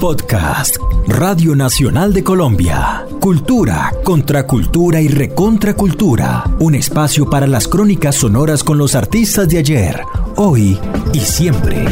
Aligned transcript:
Podcast 0.00 0.76
Radio 1.06 1.54
Nacional 1.56 2.12
de 2.12 2.22
Colombia. 2.22 3.06
Cultura, 3.20 3.92
contracultura 4.04 5.00
y 5.00 5.08
recontracultura. 5.08 6.44
Un 6.58 6.74
espacio 6.74 7.28
para 7.28 7.46
las 7.46 7.68
crónicas 7.68 8.16
sonoras 8.16 8.62
con 8.62 8.78
los 8.78 8.94
artistas 8.94 9.48
de 9.48 9.58
ayer, 9.58 10.02
hoy 10.36 10.78
y 11.12 11.20
siempre. 11.20 11.86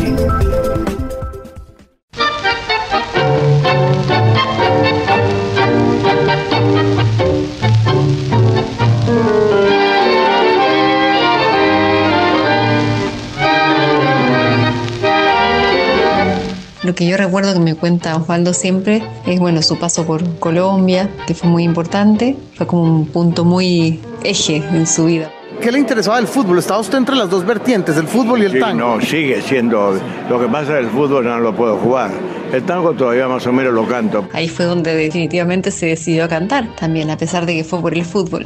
Recuerdo 17.33 17.55
que 17.55 17.60
me 17.60 17.74
cuenta 17.74 18.14
Osvaldo 18.14 18.52
siempre 18.52 19.02
es 19.27 19.41
bueno 19.41 19.62
su 19.62 19.79
paso 19.79 20.05
por 20.05 20.23
Colombia, 20.38 21.09
que 21.27 21.33
fue 21.33 21.48
muy 21.48 21.62
importante, 21.65 22.37
fue 22.57 22.66
como 22.66 22.83
un 22.83 23.07
punto 23.07 23.43
muy 23.47 23.98
eje 24.23 24.57
en 24.57 24.87
su 24.87 25.07
vida. 25.07 25.30
¿Qué 25.62 25.73
le 25.73 25.79
interesaba 25.79 26.19
el 26.19 26.27
fútbol? 26.27 26.59
Estaba 26.59 26.80
usted 26.80 26.98
entre 26.98 27.16
las 27.16 27.30
dos 27.30 27.47
vertientes, 27.47 27.97
el 27.97 28.07
fútbol 28.07 28.43
y 28.43 28.45
el 28.45 28.52
Sí, 28.52 28.60
tango. 28.60 28.97
no, 28.97 29.01
sigue 29.01 29.41
siendo. 29.41 29.98
Lo 30.29 30.38
que 30.38 30.47
pasa 30.47 30.60
es 30.60 30.69
que 30.69 30.79
el 30.80 30.91
fútbol 30.91 31.24
no 31.24 31.41
lo 31.41 31.57
puedo 31.57 31.79
jugar. 31.79 32.10
El 32.52 32.65
tango 32.65 32.93
todavía 32.93 33.27
más 33.29 33.46
o 33.46 33.52
menos 33.55 33.73
lo 33.73 33.87
canto. 33.88 34.29
Ahí 34.35 34.51
fue 34.51 34.66
donde 34.66 34.95
definitivamente 34.95 35.71
se 35.71 35.87
decidió 35.87 36.24
a 36.24 36.29
cantar 36.29 36.69
también, 36.77 37.09
a 37.09 37.16
pesar 37.16 37.46
de 37.46 37.55
que 37.55 37.65
fue 37.65 37.80
por 37.80 37.95
el 37.95 38.05
fútbol. 38.05 38.45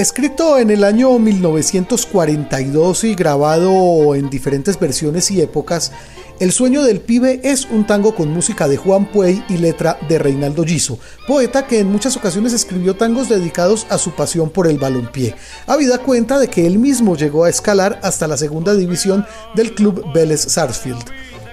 Escrito 0.00 0.56
en 0.56 0.70
el 0.70 0.82
año 0.82 1.18
1942 1.18 3.04
y 3.04 3.14
grabado 3.14 4.14
en 4.14 4.30
diferentes 4.30 4.80
versiones 4.80 5.30
y 5.30 5.42
épocas, 5.42 5.92
El 6.38 6.52
sueño 6.52 6.82
del 6.82 7.02
pibe 7.02 7.42
es 7.44 7.66
un 7.66 7.86
tango 7.86 8.14
con 8.14 8.30
música 8.30 8.66
de 8.66 8.78
Juan 8.78 9.12
Puey 9.12 9.44
y 9.50 9.58
letra 9.58 9.98
de 10.08 10.18
Reinaldo 10.18 10.64
Giso, 10.64 10.98
poeta 11.28 11.66
que 11.66 11.80
en 11.80 11.92
muchas 11.92 12.16
ocasiones 12.16 12.54
escribió 12.54 12.96
tangos 12.96 13.28
dedicados 13.28 13.86
a 13.90 13.98
su 13.98 14.12
pasión 14.12 14.48
por 14.48 14.66
el 14.68 14.78
balompié. 14.78 15.34
Habida 15.66 15.98
cuenta 15.98 16.38
de 16.38 16.48
que 16.48 16.66
él 16.66 16.78
mismo 16.78 17.14
llegó 17.14 17.44
a 17.44 17.50
escalar 17.50 18.00
hasta 18.02 18.26
la 18.26 18.38
segunda 18.38 18.74
división 18.74 19.26
del 19.54 19.74
club 19.74 20.02
Vélez 20.14 20.40
Sarsfield. 20.40 21.04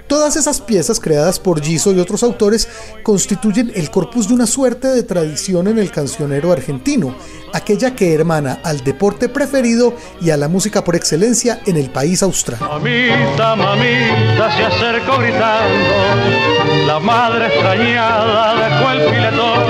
Todas 0.08 0.38
esas 0.38 0.62
piezas 0.62 1.02
creadas 1.02 1.38
por 1.38 1.62
Giso 1.62 1.92
y 1.92 2.00
otros 2.00 2.24
autores 2.24 2.70
constituyen 3.04 3.72
el 3.76 3.92
corpus 3.92 4.30
de 4.30 4.36
una 4.36 4.48
suerte 4.48 4.88
de 4.88 5.04
tradición 5.04 5.68
en 5.68 5.80
el 5.80 5.92
cancionero 5.92 6.54
argentino, 6.54 7.14
aquella 7.54 7.94
que 7.94 8.14
hermana 8.14 8.60
al 8.64 8.84
deporte 8.86 9.28
preferido 9.28 9.94
y 10.22 10.30
a 10.30 10.38
la 10.38 10.48
música 10.48 10.84
por 10.86 10.96
excelencia 10.96 11.60
en 11.66 11.76
el 11.76 11.90
país 11.90 12.24
austral. 12.24 12.60
Mamita, 12.62 13.56
mamita, 13.58 14.56
se 14.56 14.64
acercó 14.64 15.18
gritando. 15.18 16.86
La 16.86 17.00
madre 17.00 17.48
extrañada 17.48 18.56
dejó 18.56 18.92
el 18.92 19.10
filetón 19.10 19.64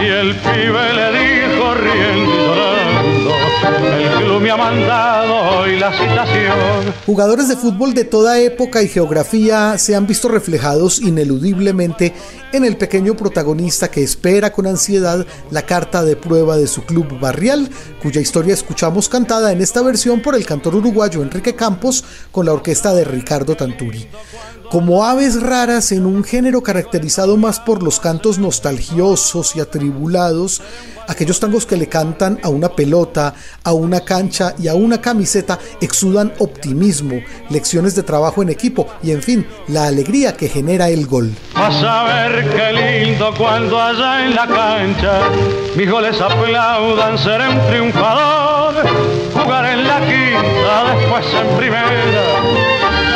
y 0.00 0.06
el 0.06 0.36
pibe 0.36 0.92
le 0.94 1.10
dijo 1.18 1.74
riendo. 1.74 2.79
Mandado 4.56 5.66
la 5.66 5.92
citación. 5.92 6.94
Jugadores 7.06 7.48
de 7.48 7.56
fútbol 7.56 7.94
de 7.94 8.04
toda 8.04 8.40
época 8.40 8.82
y 8.82 8.88
geografía 8.88 9.78
se 9.78 9.94
han 9.94 10.06
visto 10.06 10.28
reflejados 10.28 11.00
ineludiblemente 11.00 12.12
en 12.52 12.64
el 12.64 12.76
pequeño 12.76 13.16
protagonista 13.16 13.90
que 13.90 14.02
espera 14.02 14.52
con 14.52 14.66
ansiedad 14.66 15.24
la 15.50 15.62
carta 15.62 16.04
de 16.04 16.16
prueba 16.16 16.56
de 16.56 16.66
su 16.66 16.82
club 16.82 17.20
barrial, 17.20 17.70
cuya 18.02 18.20
historia 18.20 18.54
escuchamos 18.54 19.08
cantada 19.08 19.52
en 19.52 19.60
esta 19.60 19.82
versión 19.82 20.20
por 20.20 20.34
el 20.34 20.44
cantor 20.44 20.74
uruguayo 20.74 21.22
Enrique 21.22 21.54
Campos 21.54 22.04
con 22.32 22.46
la 22.46 22.52
orquesta 22.52 22.92
de 22.92 23.04
Ricardo 23.04 23.56
Tanturi. 23.56 24.08
Como 24.70 25.04
aves 25.04 25.42
raras 25.42 25.90
en 25.90 26.06
un 26.06 26.22
género 26.22 26.62
caracterizado 26.62 27.36
más 27.36 27.58
por 27.58 27.82
los 27.82 27.98
cantos 27.98 28.38
nostalgiosos 28.38 29.56
y 29.56 29.60
atribulados, 29.60 30.62
aquellos 31.10 31.40
tangos 31.40 31.66
que 31.66 31.76
le 31.76 31.88
cantan 31.88 32.38
a 32.42 32.48
una 32.48 32.68
pelota, 32.68 33.34
a 33.64 33.72
una 33.72 34.00
cancha 34.00 34.54
y 34.58 34.68
a 34.68 34.74
una 34.74 35.00
camiseta 35.00 35.58
exudan 35.80 36.32
optimismo, 36.38 37.16
lecciones 37.50 37.96
de 37.96 38.04
trabajo 38.04 38.42
en 38.42 38.50
equipo 38.50 38.86
y 39.02 39.10
en 39.10 39.20
fin, 39.20 39.46
la 39.68 39.86
alegría 39.86 40.36
que 40.36 40.48
genera 40.48 40.88
el 40.88 41.06
gol. 41.06 41.32
Vas 41.54 41.82
a 41.82 42.04
ver 42.04 42.48
qué 42.50 43.04
lindo 43.04 43.34
cuando 43.36 43.80
allá 43.80 44.24
en 44.24 44.36
la 44.36 44.46
cancha 44.46 45.22
mis 45.76 45.90
goles 45.90 46.20
aplaudan, 46.20 47.18
seré 47.18 47.48
un 47.48 47.58
triunfador. 47.68 48.74
Jugar 49.34 49.66
en 49.66 49.86
la 49.86 50.00
quinta, 50.00 50.94
después 50.94 51.26
en 51.34 51.56
primera. 51.56 52.40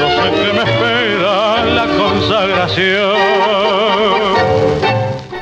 Yo 0.00 0.08
sé 0.08 0.30
que 0.30 0.52
me 0.52 0.62
espera 0.70 1.64
la 1.64 1.86
consagración. 1.96 3.33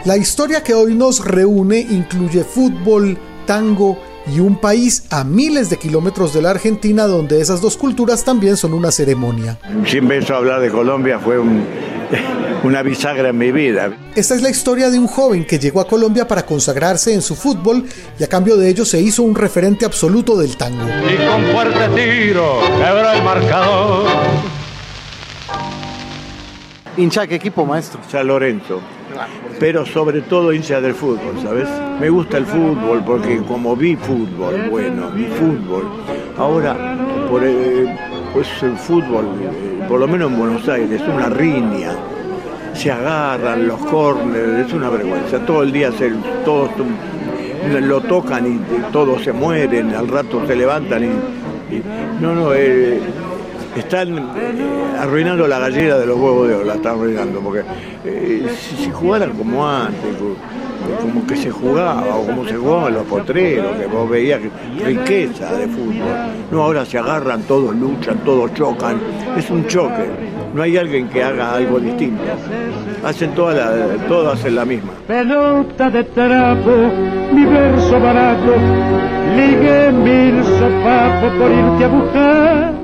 La 0.05 0.17
historia 0.17 0.63
que 0.63 0.75
hoy 0.75 0.95
nos 0.95 1.25
reúne 1.25 1.79
incluye 1.79 2.43
fútbol, 2.45 3.17
tango 3.47 3.99
y 4.27 4.41
un 4.41 4.57
país 4.61 5.05
a 5.11 5.25
miles 5.25 5.71
de 5.71 5.77
kilómetros 5.79 6.33
de 6.35 6.43
la 6.43 6.51
Argentina 6.51 7.07
donde 7.07 7.41
esas 7.41 7.61
dos 7.61 7.77
culturas 7.77 8.25
también 8.25 8.57
son 8.57 8.73
una 8.75 8.91
ceremonia. 8.91 9.59
Siempre 9.87 10.19
eso 10.19 10.35
hablar 10.35 10.61
de 10.61 10.71
Colombia 10.71 11.19
fue 11.21 11.39
un- 11.39 11.65
una 12.65 12.83
bisagra 12.83 13.29
en 13.31 13.39
mi 13.39 13.53
vida. 13.53 13.97
Esta 14.15 14.35
es 14.35 14.43
la 14.43 14.51
historia 14.51 14.91
de 14.91 14.99
un 14.99 15.07
joven 15.07 15.45
que 15.47 15.59
llegó 15.59 15.81
a 15.81 15.87
Colombia 15.87 16.27
para 16.27 16.45
consagrarse 16.47 17.15
en 17.15 17.23
su 17.23 17.35
fútbol 17.37 17.85
y 18.19 18.25
a 18.25 18.29
cambio 18.29 18.57
de 18.57 18.69
ello 18.69 18.85
se 18.85 19.01
hizo 19.01 19.23
un 19.23 19.35
referente 19.37 19.85
absoluto 19.85 20.37
del 20.37 20.57
tango. 20.57 20.85
Y 20.85 21.17
con 21.27 21.45
fuerte 21.53 21.89
tiro 21.95 22.59
quebró 22.77 23.13
el 23.13 23.23
marcador. 23.23 24.07
¿Hincha 26.97 27.27
qué 27.27 27.37
equipo, 27.37 27.65
maestro? 27.65 28.01
San 28.09 28.27
Lorenzo. 28.27 28.81
Pero 29.59 29.85
sobre 29.87 30.21
todo 30.23 30.53
hincha 30.53 30.81
del 30.81 30.95
fútbol, 30.95 31.35
¿sabes? 31.43 31.69
Me 32.01 32.09
gusta 32.11 32.39
el 32.39 32.47
fútbol 32.47 33.03
porque 33.05 33.39
como 33.47 33.77
vi 33.77 33.97
fútbol, 33.97 34.69
bueno, 34.71 35.11
vi 35.11 35.27
fútbol. 35.27 35.85
Ahora, 36.37 36.97
eh, 37.43 37.97
pues 38.35 38.49
el 38.63 38.77
fútbol, 38.77 39.25
eh, 39.43 39.85
por 39.89 40.01
lo 40.01 40.09
menos 40.09 40.31
en 40.33 40.39
Buenos 40.39 40.69
Aires, 40.69 41.01
es 41.01 41.09
una 41.09 41.29
riña. 41.29 41.93
Se 42.75 42.91
agarran 42.91 43.69
los 43.69 43.79
córneres, 43.87 44.67
es 44.67 44.73
una 44.73 44.89
vergüenza. 44.89 45.39
Todo 45.47 45.63
el 45.63 45.73
día 45.73 45.93
se, 45.93 46.11
todos 46.45 46.71
lo 47.81 48.01
tocan 48.01 48.47
y 48.47 48.61
todos 48.93 49.23
se 49.23 49.33
mueren, 49.33 49.95
al 49.95 50.09
rato 50.09 50.45
se 50.47 50.57
levantan 50.57 51.05
y... 51.05 51.75
y- 51.77 51.83
no, 52.21 52.35
no, 52.35 52.53
eh, 52.55 53.01
están 53.81 54.19
eh, 54.19 54.23
arruinando 54.99 55.47
la 55.49 55.59
gallera 55.59 55.99
de 55.99 56.07
los 56.07 56.17
huevos 56.19 56.49
de 56.49 56.55
oro, 56.55 56.65
la 56.65 56.75
están 56.75 56.95
arruinando, 56.99 57.41
porque 57.41 57.63
eh, 58.05 58.47
si, 58.79 58.91
jugaran 58.91 59.31
como 59.33 59.67
antes, 59.67 60.17
co- 60.17 60.37
como 61.01 61.27
que 61.27 61.37
se 61.37 61.51
jugaba, 61.51 62.17
o 62.17 62.27
como 62.27 62.45
se 62.47 62.57
jugaban 62.57 62.95
los 62.95 63.05
potreros, 63.05 63.77
que 63.77 63.87
vos 63.87 64.09
veías 64.11 64.41
que- 64.41 64.85
riqueza 64.85 65.53
de 65.55 65.67
fútbol. 65.69 65.95
No, 66.51 66.63
ahora 66.65 66.85
se 66.85 66.99
agarran, 66.99 67.43
todos 67.43 67.75
luchan, 67.75 68.19
todos 68.25 68.53
chocan, 68.55 68.97
es 69.37 69.49
un 69.51 69.67
choque, 69.67 70.11
no 70.55 70.63
hay 70.63 70.77
alguien 70.77 71.09
que 71.09 71.23
haga 71.23 71.55
algo 71.55 71.79
distinto. 71.81 72.23
Hacen 73.05 73.31
todas 73.35 73.57
la, 73.57 74.07
todos 74.07 74.35
hacen 74.39 74.55
la 74.55 74.65
misma. 74.65 74.93
Pelota 75.07 75.91
de 75.91 76.05
trapo, 76.05 76.71
mi 77.33 77.45
verso 77.47 77.99
barato, 78.01 78.55
ligue 79.37 79.91
mil 79.93 80.45
sopapos 80.45 81.33
por 81.39 81.51
irte 81.51 81.85
a 81.85 81.89
buscar. 81.89 82.82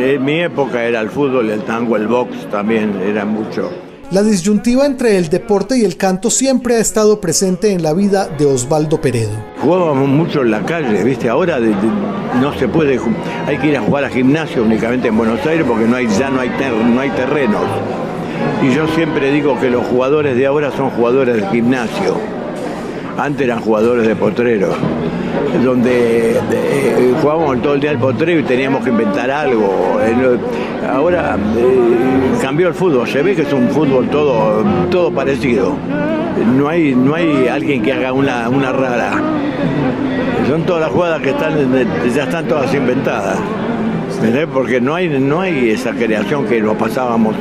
En 0.00 0.24
mi 0.24 0.40
época 0.40 0.84
era 0.84 1.00
el 1.00 1.10
fútbol, 1.10 1.50
el 1.50 1.62
tango, 1.62 1.96
el 1.96 2.06
box 2.06 2.48
también, 2.50 2.92
era 3.02 3.24
mucho. 3.24 3.70
La 4.10 4.22
disyuntiva 4.22 4.86
entre 4.86 5.18
el 5.18 5.28
deporte 5.28 5.76
y 5.76 5.84
el 5.84 5.96
canto 5.98 6.30
siempre 6.30 6.76
ha 6.76 6.78
estado 6.80 7.20
presente 7.20 7.72
en 7.72 7.82
la 7.82 7.92
vida 7.92 8.26
de 8.38 8.46
Osvaldo 8.46 9.00
Peredo. 9.00 9.32
Jugábamos 9.60 10.08
mucho 10.08 10.40
en 10.42 10.50
la 10.50 10.60
calle, 10.64 11.04
¿viste? 11.04 11.28
Ahora 11.28 11.60
de- 11.60 11.68
de- 11.68 12.40
no 12.40 12.54
se 12.58 12.68
puede, 12.68 12.98
hay 13.46 13.58
que 13.58 13.66
ir 13.66 13.76
a 13.76 13.82
jugar 13.82 14.04
a 14.04 14.08
gimnasio 14.08 14.62
únicamente 14.62 15.08
en 15.08 15.16
Buenos 15.18 15.44
Aires 15.46 15.66
porque 15.68 15.84
no 15.84 15.96
hay, 15.96 16.06
ya 16.18 16.30
no 16.30 16.40
hay, 16.40 16.48
ter- 16.50 16.72
no 16.72 17.00
hay 17.00 17.10
terrenos. 17.10 17.60
Y 18.62 18.74
yo 18.74 18.86
siempre 18.94 19.30
digo 19.30 19.58
que 19.60 19.68
los 19.68 19.84
jugadores 19.86 20.36
de 20.36 20.46
ahora 20.46 20.70
son 20.74 20.88
jugadores 20.90 21.36
de 21.36 21.46
gimnasio. 21.48 22.16
Antes 23.18 23.42
eran 23.42 23.60
jugadores 23.60 24.06
de 24.06 24.14
potrero, 24.16 24.70
donde 25.64 26.32
eh, 26.32 27.14
jugábamos 27.20 27.62
todo 27.62 27.74
el 27.74 27.80
día 27.80 27.90
al 27.90 27.98
potrero 27.98 28.40
y 28.40 28.42
teníamos 28.42 28.84
que 28.84 28.90
inventar 28.90 29.30
algo. 29.30 29.98
Eh, 30.02 30.38
Ahora 30.86 31.36
eh, 31.56 32.38
cambió 32.40 32.68
el 32.68 32.74
fútbol, 32.74 33.06
se 33.06 33.22
ve 33.22 33.34
que 33.34 33.42
es 33.42 33.52
un 33.52 33.68
fútbol 33.68 34.08
todo, 34.08 34.64
todo 34.90 35.10
parecido. 35.12 35.74
No 36.56 36.68
hay, 36.68 36.94
no 36.94 37.14
hay 37.14 37.48
alguien 37.48 37.82
que 37.82 37.92
haga 37.92 38.12
una, 38.12 38.48
una 38.48 38.72
rara. 38.72 39.20
Son 40.48 40.62
todas 40.62 40.82
las 40.82 40.90
jugadas 40.90 41.20
que 41.20 41.30
están, 41.30 41.54
ya 42.14 42.24
están 42.24 42.46
todas 42.46 42.72
inventadas. 42.72 43.38
Porque 44.52 44.80
no 44.80 44.94
hay, 44.94 45.08
no 45.20 45.40
hay 45.40 45.70
esa 45.70 45.92
creación 45.92 46.46
que 46.46 46.60
nos 46.60 46.76
pasábamos 46.76 47.36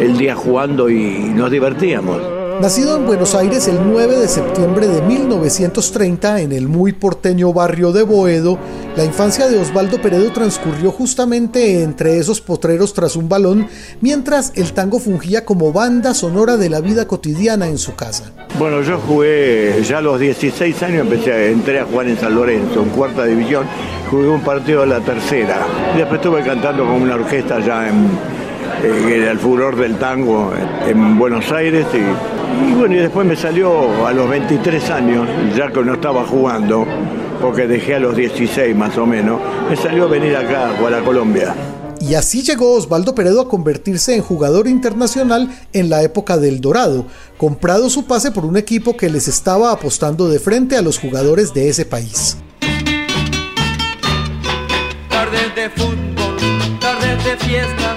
el 0.00 0.16
día 0.16 0.34
jugando 0.34 0.88
y 0.88 1.32
nos 1.34 1.50
divertíamos. 1.50 2.35
Nacido 2.60 2.96
en 2.96 3.06
Buenos 3.06 3.34
Aires 3.34 3.68
el 3.68 3.78
9 3.84 4.18
de 4.18 4.28
septiembre 4.28 4.88
de 4.88 5.02
1930 5.02 6.40
en 6.40 6.52
el 6.52 6.68
muy 6.68 6.92
porteño 6.92 7.52
barrio 7.52 7.92
de 7.92 8.02
Boedo, 8.02 8.58
la 8.96 9.04
infancia 9.04 9.48
de 9.48 9.58
Osvaldo 9.58 10.00
Peredo 10.00 10.32
transcurrió 10.32 10.90
justamente 10.90 11.82
entre 11.82 12.18
esos 12.18 12.40
potreros 12.40 12.94
tras 12.94 13.14
un 13.14 13.28
balón, 13.28 13.68
mientras 14.00 14.52
el 14.54 14.72
tango 14.72 14.98
fungía 14.98 15.44
como 15.44 15.72
banda 15.72 16.14
sonora 16.14 16.56
de 16.56 16.70
la 16.70 16.80
vida 16.80 17.06
cotidiana 17.06 17.68
en 17.68 17.76
su 17.76 17.94
casa. 17.94 18.32
Bueno, 18.58 18.80
yo 18.80 18.98
jugué 18.98 19.82
ya 19.86 19.98
a 19.98 20.02
los 20.02 20.18
16 20.18 20.82
años, 20.82 21.00
empecé, 21.02 21.50
entré 21.50 21.80
a 21.80 21.84
jugar 21.84 22.08
en 22.08 22.18
San 22.18 22.34
Lorenzo, 22.34 22.82
en 22.82 22.88
cuarta 22.88 23.24
división, 23.24 23.66
jugué 24.10 24.28
un 24.28 24.40
partido 24.40 24.80
de 24.80 24.86
la 24.86 25.00
tercera. 25.00 25.58
Después 25.94 26.20
estuve 26.20 26.42
cantando 26.42 26.84
con 26.84 27.02
una 27.02 27.16
orquesta 27.16 27.60
ya 27.60 27.88
en, 27.88 28.06
eh, 28.82 29.28
el 29.30 29.38
furor 29.38 29.76
del 29.76 29.96
tango 29.96 30.52
en 30.86 31.18
Buenos 31.18 31.50
Aires 31.52 31.86
y 31.92 32.35
y 32.68 32.72
bueno, 32.74 32.94
y 32.94 32.98
después 32.98 33.26
me 33.26 33.36
salió 33.36 34.06
a 34.06 34.12
los 34.12 34.28
23 34.28 34.90
años, 34.90 35.28
ya 35.56 35.70
que 35.70 35.82
no 35.82 35.94
estaba 35.94 36.24
jugando, 36.24 36.86
porque 37.40 37.66
dejé 37.66 37.96
a 37.96 38.00
los 38.00 38.16
16 38.16 38.74
más 38.74 38.96
o 38.98 39.06
menos, 39.06 39.40
me 39.68 39.76
salió 39.76 40.08
venir 40.08 40.36
acá 40.36 40.70
a 40.70 40.98
a 40.98 41.04
Colombia. 41.04 41.54
Y 42.00 42.14
así 42.14 42.42
llegó 42.42 42.74
Osvaldo 42.74 43.14
Peredo 43.14 43.40
a 43.40 43.48
convertirse 43.48 44.14
en 44.14 44.22
jugador 44.22 44.68
internacional 44.68 45.50
en 45.72 45.90
la 45.90 46.02
época 46.02 46.36
del 46.36 46.60
Dorado, 46.60 47.06
comprado 47.36 47.90
su 47.90 48.04
pase 48.04 48.30
por 48.30 48.44
un 48.44 48.56
equipo 48.56 48.96
que 48.96 49.08
les 49.08 49.28
estaba 49.28 49.72
apostando 49.72 50.28
de 50.28 50.38
frente 50.38 50.76
a 50.76 50.82
los 50.82 50.98
jugadores 50.98 51.52
de 51.54 51.68
ese 51.68 51.84
país. 51.84 52.36
Tardes 55.08 55.54
de 55.54 55.70
fútbol, 55.70 56.78
tardes 56.80 57.24
de 57.24 57.36
fiesta, 57.38 57.96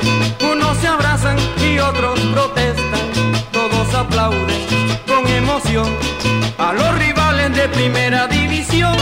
a 6.57 6.73
los 6.73 6.99
rivales 6.99 7.55
de 7.55 7.69
primera 7.69 8.27
división. 8.27 8.95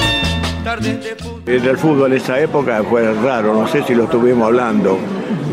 En 0.67 1.63
el 1.63 1.77
fútbol 1.77 2.11
en 2.11 2.17
esa 2.17 2.41
época 2.41 2.83
fue 2.83 3.09
raro, 3.13 3.53
no 3.53 3.69
sé 3.69 3.83
si 3.83 3.95
lo 3.95 4.03
estuvimos 4.03 4.47
hablando. 4.47 4.97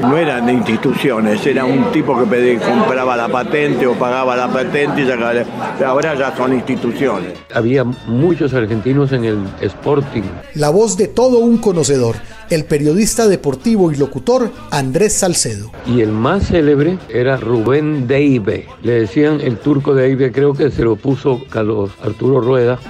No 0.00 0.16
eran 0.16 0.50
instituciones, 0.50 1.46
era 1.46 1.64
un 1.64 1.92
tipo 1.92 2.18
que 2.18 2.26
pedía, 2.26 2.58
compraba 2.58 3.16
la 3.16 3.28
patente 3.28 3.86
o 3.86 3.92
pagaba 3.92 4.34
la 4.34 4.48
patente 4.48 5.02
y 5.02 5.82
ahora 5.84 6.16
ya 6.16 6.36
son 6.36 6.52
instituciones. 6.54 7.34
Había 7.54 7.84
muchos 7.84 8.54
argentinos 8.54 9.12
en 9.12 9.24
el 9.24 9.38
Sporting. 9.60 10.24
La 10.54 10.70
voz 10.70 10.96
de 10.96 11.06
todo 11.06 11.38
un 11.38 11.58
conocedor, 11.58 12.16
el 12.50 12.64
periodista 12.64 13.28
deportivo 13.28 13.92
y 13.92 13.96
locutor 13.96 14.50
Andrés 14.72 15.12
Salcedo. 15.12 15.70
Y 15.86 16.00
el 16.00 16.10
más 16.10 16.48
célebre 16.48 16.98
era 17.08 17.36
Rubén 17.36 18.08
Deibe. 18.08 18.66
Le 18.82 19.02
decían 19.02 19.40
el 19.40 19.58
turco 19.58 19.94
Deibe, 19.94 20.32
creo 20.32 20.54
que 20.54 20.72
se 20.72 20.82
lo 20.82 20.96
puso 20.96 21.44
Carlos 21.48 21.92
Arturo 22.02 22.40
Rueda 22.40 22.80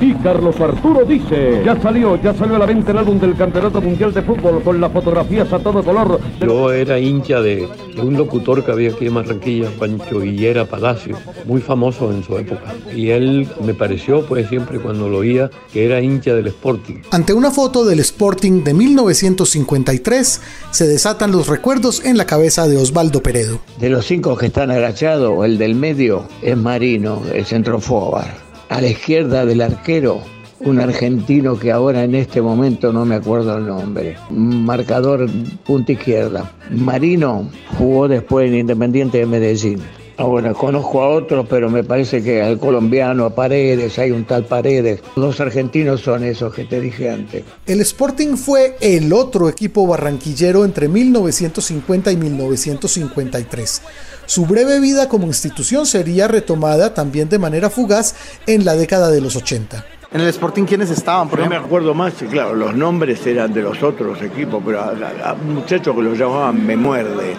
y 0.00 0.14
Carlos 0.14 0.60
Arturo 0.60 1.04
dice, 1.04 1.62
ya 1.64 1.80
salió, 1.80 2.20
ya 2.20 2.34
salió 2.34 2.56
a 2.56 2.58
la 2.58 2.66
venta 2.66 2.90
el 2.90 2.98
álbum 2.98 3.20
del 3.20 3.36
Campeonato 3.36 3.80
Mundial 3.80 4.12
de 4.12 4.22
Fútbol 4.22 4.62
con 4.62 4.80
las 4.80 4.92
fotografías 4.92 5.52
a 5.52 5.58
todo 5.58 5.82
color. 5.82 6.20
Yo 6.40 6.72
era 6.72 6.98
hincha 6.98 7.40
de, 7.40 7.68
un 8.02 8.14
locutor 8.14 8.64
que 8.64 8.72
había 8.72 8.90
aquí 8.90 9.06
en 9.06 9.14
Barranquilla, 9.14 9.68
Pancho 9.78 10.20
Guillera 10.20 10.64
Palacio, 10.64 11.16
muy 11.44 11.60
famoso 11.60 12.10
en 12.10 12.24
su 12.24 12.36
época. 12.36 12.74
Y 12.94 13.10
él 13.10 13.48
me 13.64 13.74
pareció, 13.74 14.26
pues 14.26 14.48
siempre 14.48 14.80
cuando 14.80 15.08
lo 15.08 15.18
oía, 15.18 15.50
que 15.72 15.84
era 15.84 16.00
hincha 16.00 16.34
del 16.34 16.48
Sporting. 16.48 16.96
Ante 17.10 17.32
una 17.32 17.50
foto 17.50 17.84
del 17.84 18.00
Sporting 18.00 18.64
de 18.64 18.74
1953, 18.74 20.40
se 20.70 20.86
desatan 20.86 21.32
los 21.32 21.46
recuerdos 21.46 22.04
en 22.04 22.16
la 22.16 22.26
cabeza 22.26 22.66
de 22.66 22.76
Osvaldo 22.76 23.22
Peredo. 23.22 23.60
De 23.78 23.90
los 23.90 24.06
cinco 24.06 24.36
que 24.36 24.46
están 24.46 24.70
agachados, 24.70 25.44
el 25.44 25.58
del 25.58 25.74
medio 25.74 26.24
es 26.42 26.56
Marino, 26.56 27.22
el 27.32 27.44
centro 27.44 27.62
centrofobar 27.62 28.51
a 28.72 28.80
la 28.80 28.88
izquierda 28.88 29.44
del 29.44 29.60
arquero, 29.60 30.22
un 30.60 30.80
argentino 30.80 31.58
que 31.58 31.70
ahora 31.70 32.04
en 32.04 32.14
este 32.14 32.40
momento 32.40 32.90
no 32.90 33.04
me 33.04 33.16
acuerdo 33.16 33.58
el 33.58 33.66
nombre, 33.66 34.16
marcador 34.30 35.28
punta 35.66 35.92
izquierda. 35.92 36.50
Marino 36.70 37.50
jugó 37.76 38.08
después 38.08 38.48
en 38.48 38.56
Independiente 38.56 39.18
de 39.18 39.26
Medellín. 39.26 39.82
Ahora 40.16 40.52
conozco 40.54 41.02
a 41.02 41.08
otros, 41.08 41.46
pero 41.48 41.70
me 41.70 41.84
parece 41.84 42.22
que 42.22 42.42
al 42.42 42.58
colombiano, 42.58 43.24
a 43.24 43.34
Paredes, 43.34 43.98
hay 43.98 44.10
un 44.10 44.24
tal 44.24 44.44
Paredes. 44.44 45.02
Los 45.16 45.40
argentinos 45.40 46.00
son 46.00 46.24
esos 46.24 46.54
que 46.54 46.64
te 46.64 46.80
dije 46.80 47.10
antes. 47.10 47.44
El 47.66 47.80
Sporting 47.80 48.36
fue 48.36 48.76
el 48.80 49.12
otro 49.12 49.48
equipo 49.48 49.86
barranquillero 49.86 50.64
entre 50.64 50.88
1950 50.88 52.12
y 52.12 52.16
1953. 52.16 53.82
Su 54.26 54.46
breve 54.46 54.80
vida 54.80 55.08
como 55.08 55.26
institución 55.26 55.86
sería 55.86 56.28
retomada 56.28 56.94
también 56.94 57.28
de 57.28 57.38
manera 57.38 57.70
fugaz 57.70 58.14
en 58.46 58.64
la 58.64 58.74
década 58.74 59.10
de 59.10 59.20
los 59.20 59.36
80. 59.36 59.84
En 60.12 60.20
el 60.20 60.28
Sporting, 60.28 60.64
¿quiénes 60.64 60.90
estaban? 60.90 61.28
Por 61.28 61.38
no 61.38 61.48
me 61.48 61.56
acuerdo 61.56 61.94
más, 61.94 62.12
claro, 62.30 62.54
los 62.54 62.74
nombres 62.74 63.26
eran 63.26 63.54
de 63.54 63.62
los 63.62 63.82
otros 63.82 64.20
equipos, 64.20 64.62
pero 64.64 64.80
a, 64.80 65.32
un 65.32 65.54
muchacho 65.54 65.94
que 65.94 66.02
lo 66.02 66.14
llamaban 66.14 66.66
Me 66.66 66.76
Muerde. 66.76 67.34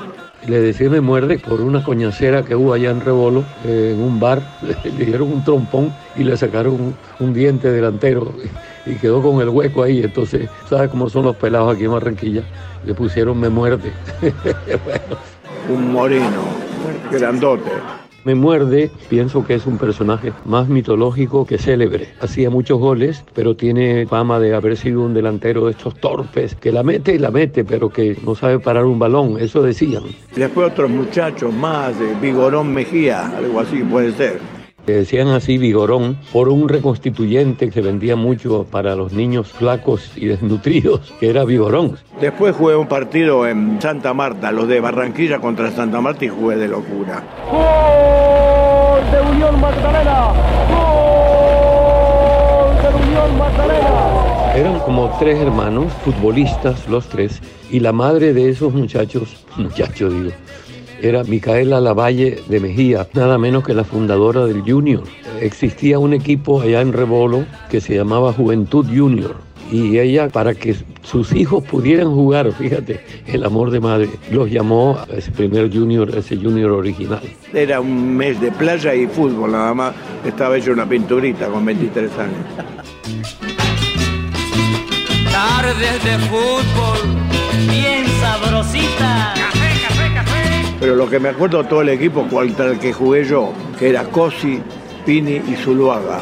Le 0.47 0.59
decía 0.59 0.89
Me 0.89 0.99
Muerde 0.99 1.39
por 1.39 1.61
una 1.61 1.83
coñacera 1.83 2.43
que 2.43 2.55
hubo 2.55 2.73
allá 2.73 2.91
en 2.91 2.99
Rebolo, 2.99 3.45
en 3.63 4.01
un 4.01 4.19
bar, 4.19 4.41
le, 4.83 5.05
dieron 5.05 5.31
un 5.31 5.43
trompón 5.43 5.93
y 6.17 6.23
le 6.23 6.35
sacaron 6.35 6.95
un, 7.19 7.33
diente 7.33 7.71
delantero 7.71 8.33
y 8.85 8.95
quedó 8.95 9.21
con 9.21 9.41
el 9.41 9.49
hueco 9.49 9.83
ahí. 9.83 10.01
Entonces, 10.03 10.49
¿sabes 10.69 10.89
cómo 10.89 11.09
son 11.09 11.25
los 11.25 11.35
pelados 11.37 11.73
aquí 11.73 11.85
en 11.85 11.91
Barranquilla? 11.91 12.43
Le 12.85 12.93
pusieron 12.93 13.39
Me 13.39 13.49
Muerde. 13.49 13.93
Un 15.69 15.93
moreno 15.93 16.41
grandote. 17.09 17.71
Me 18.25 18.35
muerde, 18.35 18.89
pienso 19.09 19.45
que 19.45 19.55
es 19.55 19.65
un 19.65 19.77
personaje 19.77 20.31
más 20.45 20.69
mitológico 20.69 21.45
que 21.45 21.57
célebre. 21.57 22.07
Hacía 22.21 22.49
muchos 22.49 22.79
goles, 22.79 23.25
pero 23.33 23.55
tiene 23.55 24.07
fama 24.07 24.39
de 24.39 24.55
haber 24.55 24.77
sido 24.77 25.01
un 25.01 25.13
delantero 25.13 25.65
de 25.65 25.71
estos 25.71 25.95
torpes, 25.95 26.55
que 26.55 26.71
la 26.71 26.83
mete 26.83 27.15
y 27.15 27.19
la 27.19 27.31
mete, 27.31 27.65
pero 27.65 27.89
que 27.89 28.17
no 28.23 28.33
sabe 28.35 28.59
parar 28.59 28.85
un 28.85 28.97
balón, 28.97 29.37
eso 29.39 29.61
decían. 29.61 30.03
Después 30.35 30.71
otros 30.71 30.89
muchachos 30.89 31.53
más, 31.53 31.93
Vigorón 32.21 32.73
Mejía, 32.73 33.35
algo 33.35 33.59
así 33.59 33.83
puede 33.83 34.13
ser 34.13 34.62
decían 34.91 35.29
así 35.29 35.57
vigorón, 35.57 36.17
por 36.33 36.49
un 36.49 36.67
reconstituyente 36.67 37.67
que 37.67 37.71
se 37.71 37.81
vendía 37.81 38.15
mucho 38.15 38.65
para 38.69 38.95
los 38.95 39.13
niños 39.13 39.47
flacos 39.47 40.11
y 40.17 40.25
desnutridos, 40.25 41.13
que 41.19 41.29
era 41.29 41.45
vigorón. 41.45 41.97
Después 42.19 42.55
jugué 42.55 42.75
un 42.75 42.87
partido 42.87 43.47
en 43.47 43.81
Santa 43.81 44.13
Marta, 44.13 44.51
los 44.51 44.67
de 44.67 44.81
Barranquilla 44.81 45.39
contra 45.39 45.71
Santa 45.71 46.01
Marta 46.01 46.25
y 46.25 46.29
jugué 46.29 46.57
de 46.57 46.67
locura. 46.67 47.23
¡Gol 47.49 49.11
de 49.11 49.21
Unión 49.31 49.61
Magdalena! 49.61 50.33
¡Gol 50.69 52.75
de 52.81 53.07
Unión 53.07 53.37
Magdalena! 53.37 54.53
Eran 54.55 54.79
como 54.81 55.09
tres 55.17 55.39
hermanos, 55.39 55.91
futbolistas 56.05 56.87
los 56.87 57.09
tres, 57.09 57.41
y 57.71 57.79
la 57.79 57.91
madre 57.91 58.33
de 58.33 58.49
esos 58.49 58.71
muchachos, 58.71 59.43
muchachos 59.57 60.13
digo, 60.13 60.29
era 61.03 61.23
Micaela 61.25 61.81
Lavalle 61.81 62.39
de 62.47 62.59
Mejía, 62.61 63.07
nada 63.13 63.37
menos 63.37 63.65
que 63.65 63.73
la 63.73 63.83
fundadora 63.83 64.45
del 64.45 64.61
Junior. 64.61 65.03
Existía 65.41 65.99
un 65.99 66.13
equipo 66.13 66.61
allá 66.61 66.79
en 66.79 66.93
Rebolo 66.93 67.45
que 67.69 67.81
se 67.81 67.95
llamaba 67.95 68.31
Juventud 68.31 68.85
Junior. 68.85 69.35
Y 69.69 69.99
ella, 69.99 70.29
para 70.29 70.53
que 70.53 70.75
sus 71.01 71.33
hijos 71.33 71.63
pudieran 71.63 72.13
jugar, 72.13 72.53
fíjate, 72.53 73.03
el 73.25 73.43
amor 73.43 73.71
de 73.71 73.81
madre, 73.81 74.09
los 74.31 74.49
llamó 74.49 74.97
a 74.97 75.13
ese 75.13 75.31
primer 75.31 75.73
junior, 75.73 76.09
ese 76.15 76.37
junior 76.37 76.71
original. 76.71 77.21
Era 77.53 77.81
un 77.81 78.15
mes 78.15 78.39
de 78.39 78.51
playa 78.51 78.95
y 78.95 79.07
fútbol, 79.07 79.51
nada 79.51 79.73
más. 79.73 79.93
Estaba 80.25 80.57
hecho 80.57 80.71
una 80.71 80.87
pinturita 80.87 81.47
con 81.47 81.65
23 81.65 82.11
años. 82.17 82.37
Tardes 85.31 86.03
de 86.03 86.17
fútbol, 86.29 86.99
bien 87.67 88.05
sabrosita 88.21 89.52
pero 90.83 90.97
lo 90.97 91.09
que 91.09 91.17
me 91.17 91.29
acuerdo 91.29 91.63
todo 91.63 91.81
el 91.81 91.87
equipo 91.87 92.27
contra 92.27 92.65
el 92.65 92.77
que 92.77 92.91
jugué 92.91 93.23
yo, 93.23 93.53
que 93.79 93.87
era 93.87 94.03
Cosi, 94.03 94.59
Pini 95.05 95.35
y 95.35 95.55
Zuluaga. 95.55 96.19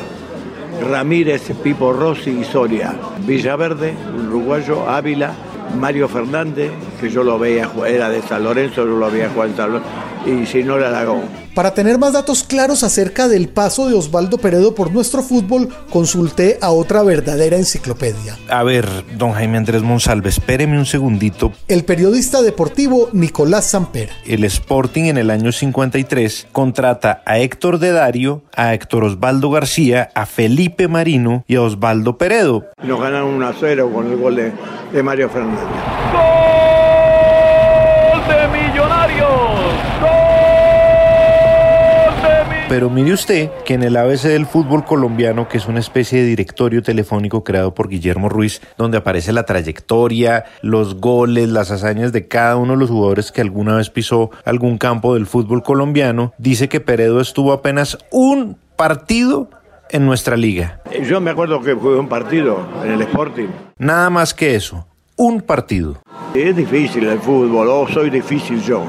Ramírez, 0.88 1.52
Pipo 1.64 1.92
Rossi 1.92 2.30
y 2.30 2.44
Soria. 2.44 2.94
Villaverde, 3.26 3.96
uruguayo, 4.16 4.88
Ávila, 4.88 5.34
Mario 5.80 6.08
Fernández, 6.08 6.70
que 7.00 7.10
yo 7.10 7.24
lo 7.24 7.40
veía, 7.40 7.72
era 7.88 8.08
de 8.08 8.22
San 8.22 8.44
Lorenzo, 8.44 8.86
yo 8.86 8.98
lo 8.98 9.10
veía 9.10 9.32
jugar 9.32 9.50
en 9.50 9.56
San 9.56 9.72
Lorenzo, 9.72 9.90
y 10.28 10.46
Sinora 10.46 10.90
Aragón. 10.90 11.41
Para 11.54 11.74
tener 11.74 11.98
más 11.98 12.14
datos 12.14 12.44
claros 12.44 12.84
acerca 12.84 13.28
del 13.28 13.50
paso 13.50 13.90
de 13.90 13.94
Osvaldo 13.94 14.38
Peredo 14.38 14.74
por 14.74 14.94
nuestro 14.94 15.22
fútbol, 15.22 15.68
consulté 15.90 16.58
a 16.62 16.72
otra 16.72 17.04
verdadera 17.04 17.58
enciclopedia. 17.58 18.38
A 18.50 18.64
ver, 18.64 18.88
don 19.18 19.34
Jaime 19.34 19.58
Andrés 19.58 19.82
Monsalve, 19.82 20.30
espéreme 20.30 20.78
un 20.78 20.86
segundito. 20.86 21.52
El 21.68 21.84
periodista 21.84 22.42
deportivo 22.42 23.10
Nicolás 23.12 23.66
Samper. 23.66 24.10
El 24.26 24.46
Sporting 24.46 25.04
en 25.06 25.18
el 25.18 25.30
año 25.30 25.52
53 25.52 26.48
contrata 26.54 27.22
a 27.26 27.40
Héctor 27.40 27.80
de 27.80 27.92
Dario, 27.92 28.44
a 28.56 28.74
Héctor 28.74 29.04
Osvaldo 29.04 29.52
García, 29.52 30.10
a 30.16 30.26
Felipe 30.26 30.88
Marino 30.88 31.44
y 31.48 31.56
a 31.56 31.64
Osvaldo 31.64 32.18
Peredo. 32.18 32.68
Nos 32.82 33.02
ganaron 33.02 33.34
1 33.34 33.48
a 33.48 33.54
0 33.60 33.92
con 33.94 34.10
el 34.10 34.18
gol 34.18 34.38
de, 34.38 34.54
de 34.94 35.04
Mario 35.04 35.30
Fernández. 35.30 35.60
¡Gol 36.14 36.22
de 38.30 38.48
Millonarios! 38.48 39.30
¡Gol! 40.02 40.22
Pero 42.72 42.90
mire 42.90 43.12
usted 43.12 43.52
que 43.66 43.74
en 43.74 43.84
el 43.84 43.98
ABC 43.98 44.30
del 44.30 44.46
fútbol 44.46 44.86
colombiano, 44.86 45.50
que 45.50 45.58
es 45.58 45.68
una 45.68 45.82
especie 45.82 46.22
de 46.22 46.26
directorio 46.28 46.82
telefónico 46.82 47.44
creado 47.44 47.74
por 47.74 47.90
Guillermo 47.90 48.30
Ruiz, 48.30 48.62
donde 48.78 48.98
aparece 48.98 49.34
la 49.34 49.44
trayectoria, 49.44 50.46
los 50.62 50.96
goles, 50.96 51.50
las 51.50 51.70
hazañas 51.70 52.14
de 52.14 52.30
cada 52.30 52.56
uno 52.56 52.72
de 52.72 52.80
los 52.80 52.90
jugadores 52.90 53.34
que 53.34 53.42
alguna 53.42 53.76
vez 53.76 53.90
pisó 53.90 54.32
algún 54.46 54.78
campo 54.78 55.16
del 55.16 55.26
fútbol 55.26 55.64
colombiano, 55.64 56.32
dice 56.38 56.70
que 56.70 56.80
Peredo 56.80 57.20
estuvo 57.20 57.52
apenas 57.52 57.98
un 58.10 58.56
partido 58.78 59.50
en 59.90 60.06
nuestra 60.06 60.38
liga. 60.38 60.80
Yo 61.04 61.20
me 61.20 61.32
acuerdo 61.32 61.60
que 61.60 61.74
jugué 61.74 62.00
un 62.00 62.08
partido 62.08 62.66
en 62.86 62.92
el 62.92 63.02
Sporting. 63.02 63.50
Nada 63.80 64.10
más 64.10 64.34
que 64.34 64.56
eso, 64.56 64.88
un 65.18 65.42
partido. 65.42 65.98
Es 66.34 66.56
difícil 66.56 67.06
el 67.06 67.20
fútbol, 67.20 67.68
o 67.68 67.86
soy 67.90 68.10
difícil 68.10 68.64
yo. 68.64 68.82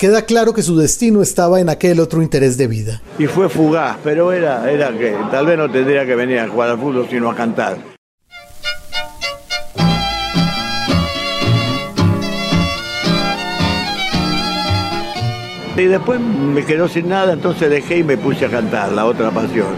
Queda 0.00 0.22
claro 0.22 0.54
que 0.54 0.62
su 0.62 0.78
destino 0.78 1.20
estaba 1.20 1.60
en 1.60 1.68
aquel 1.68 2.00
otro 2.00 2.22
interés 2.22 2.56
de 2.56 2.66
vida. 2.66 3.02
Y 3.18 3.26
fue 3.26 3.50
fugaz, 3.50 3.98
pero 4.02 4.32
era, 4.32 4.70
era 4.70 4.96
que 4.96 5.14
tal 5.30 5.44
vez 5.44 5.58
no 5.58 5.70
tendría 5.70 6.06
que 6.06 6.14
venir 6.14 6.38
a 6.38 6.48
jugar 6.48 6.70
al 6.70 6.78
fútbol 6.78 7.06
sino 7.10 7.28
a 7.28 7.36
cantar. 7.36 7.76
Y 15.76 15.84
después 15.84 16.18
me 16.18 16.64
quedó 16.64 16.88
sin 16.88 17.10
nada, 17.10 17.34
entonces 17.34 17.68
dejé 17.68 17.98
y 17.98 18.02
me 18.02 18.16
puse 18.16 18.46
a 18.46 18.50
cantar, 18.50 18.92
la 18.92 19.04
otra 19.04 19.30
pasión. 19.30 19.68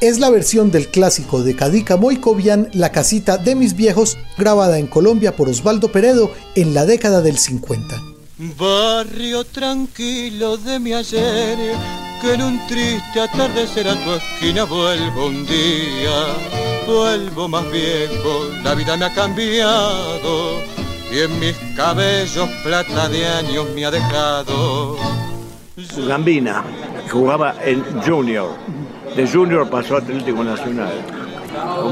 Es 0.00 0.18
la 0.18 0.30
versión 0.30 0.70
del 0.70 0.88
clásico 0.88 1.42
de 1.42 1.54
Cadica 1.54 1.98
Moicovian, 1.98 2.70
La 2.72 2.90
casita 2.90 3.36
de 3.36 3.54
mis 3.54 3.76
viejos, 3.76 4.16
grabada 4.38 4.78
en 4.78 4.86
Colombia 4.86 5.36
por 5.36 5.50
Osvaldo 5.50 5.92
Peredo 5.92 6.30
en 6.54 6.72
la 6.72 6.86
década 6.86 7.20
del 7.20 7.36
50. 7.36 8.07
Barrio 8.40 9.42
tranquilo 9.42 10.56
de 10.58 10.78
mi 10.78 10.94
ayer, 10.94 11.58
que 12.20 12.34
en 12.34 12.42
un 12.42 12.66
triste 12.68 13.20
atardecer 13.20 13.88
a 13.88 13.96
tu 13.96 14.12
esquina 14.12 14.62
vuelvo 14.62 15.26
un 15.26 15.44
día, 15.44 16.36
vuelvo 16.86 17.48
más 17.48 17.68
viejo, 17.72 18.48
la 18.62 18.76
vida 18.76 18.96
me 18.96 19.06
ha 19.06 19.12
cambiado 19.12 20.60
y 21.12 21.18
en 21.18 21.40
mis 21.40 21.56
cabellos 21.74 22.48
plata 22.62 23.08
de 23.08 23.26
años 23.26 23.66
me 23.74 23.84
ha 23.84 23.90
dejado. 23.90 24.96
Gambina 26.06 26.62
jugaba 27.10 27.56
en 27.64 27.82
Junior, 28.02 28.50
de 29.16 29.26
Junior 29.26 29.68
pasó 29.68 29.96
a 29.96 29.98
Atlético 29.98 30.44
Nacional, 30.44 30.94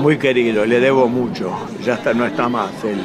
muy 0.00 0.16
querido, 0.16 0.64
le 0.64 0.78
debo 0.78 1.08
mucho, 1.08 1.50
ya 1.82 1.94
está, 1.94 2.14
no 2.14 2.24
está 2.24 2.48
más 2.48 2.70
él 2.84 3.00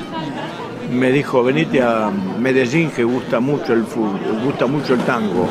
me 0.92 1.12
dijo, 1.12 1.44
venite 1.44 1.82
a 1.82 2.12
Medellín 2.40 2.92
que 2.92 3.04
gusta 3.04 3.40
mucho 3.40 3.74
el 3.74 3.86
fútbol, 3.86 4.20
gusta 4.44 4.66
mucho 4.66 4.94
el 4.94 5.00
tango. 5.02 5.48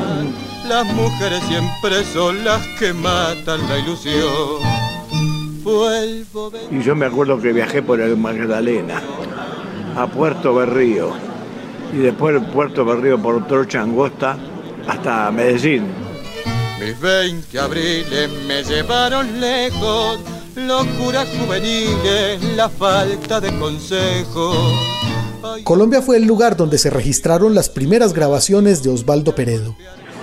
Las 0.67 0.85
mujeres 0.93 1.41
siempre 1.43 2.03
son 2.03 2.43
las 2.45 2.65
que 2.79 2.93
matan 2.93 3.67
la 3.67 3.79
ilusión. 3.79 4.61
Vuelvo 5.63 6.51
y 6.71 6.81
yo 6.81 6.95
me 6.95 7.05
acuerdo 7.05 7.39
que 7.39 7.53
viajé 7.53 7.81
por 7.81 7.99
el 8.01 8.17
Magdalena 8.17 9.01
a 9.95 10.07
Puerto 10.07 10.55
Berrío 10.55 11.11
y 11.93 11.97
después 11.97 12.35
de 12.35 12.41
Puerto 12.41 12.85
Berrío 12.85 13.21
por 13.21 13.45
Trocha 13.47 13.81
Angosta 13.81 14.37
hasta 14.87 15.31
Medellín. 15.31 15.85
Mis 16.79 16.99
20 16.99 17.59
abriles 17.59 18.29
me 18.47 18.63
llevaron 18.63 19.39
lejos, 19.39 20.19
locuras 20.55 21.27
juveniles, 21.39 22.43
la 22.55 22.69
falta 22.69 23.39
de 23.39 23.55
consejo 23.59 25.00
Colombia 25.63 26.01
fue 26.01 26.17
el 26.17 26.25
lugar 26.25 26.55
donde 26.55 26.77
se 26.77 26.89
registraron 26.89 27.55
las 27.55 27.69
primeras 27.69 28.13
grabaciones 28.13 28.83
de 28.83 28.89
Osvaldo 28.89 29.35
Peredo. 29.35 29.75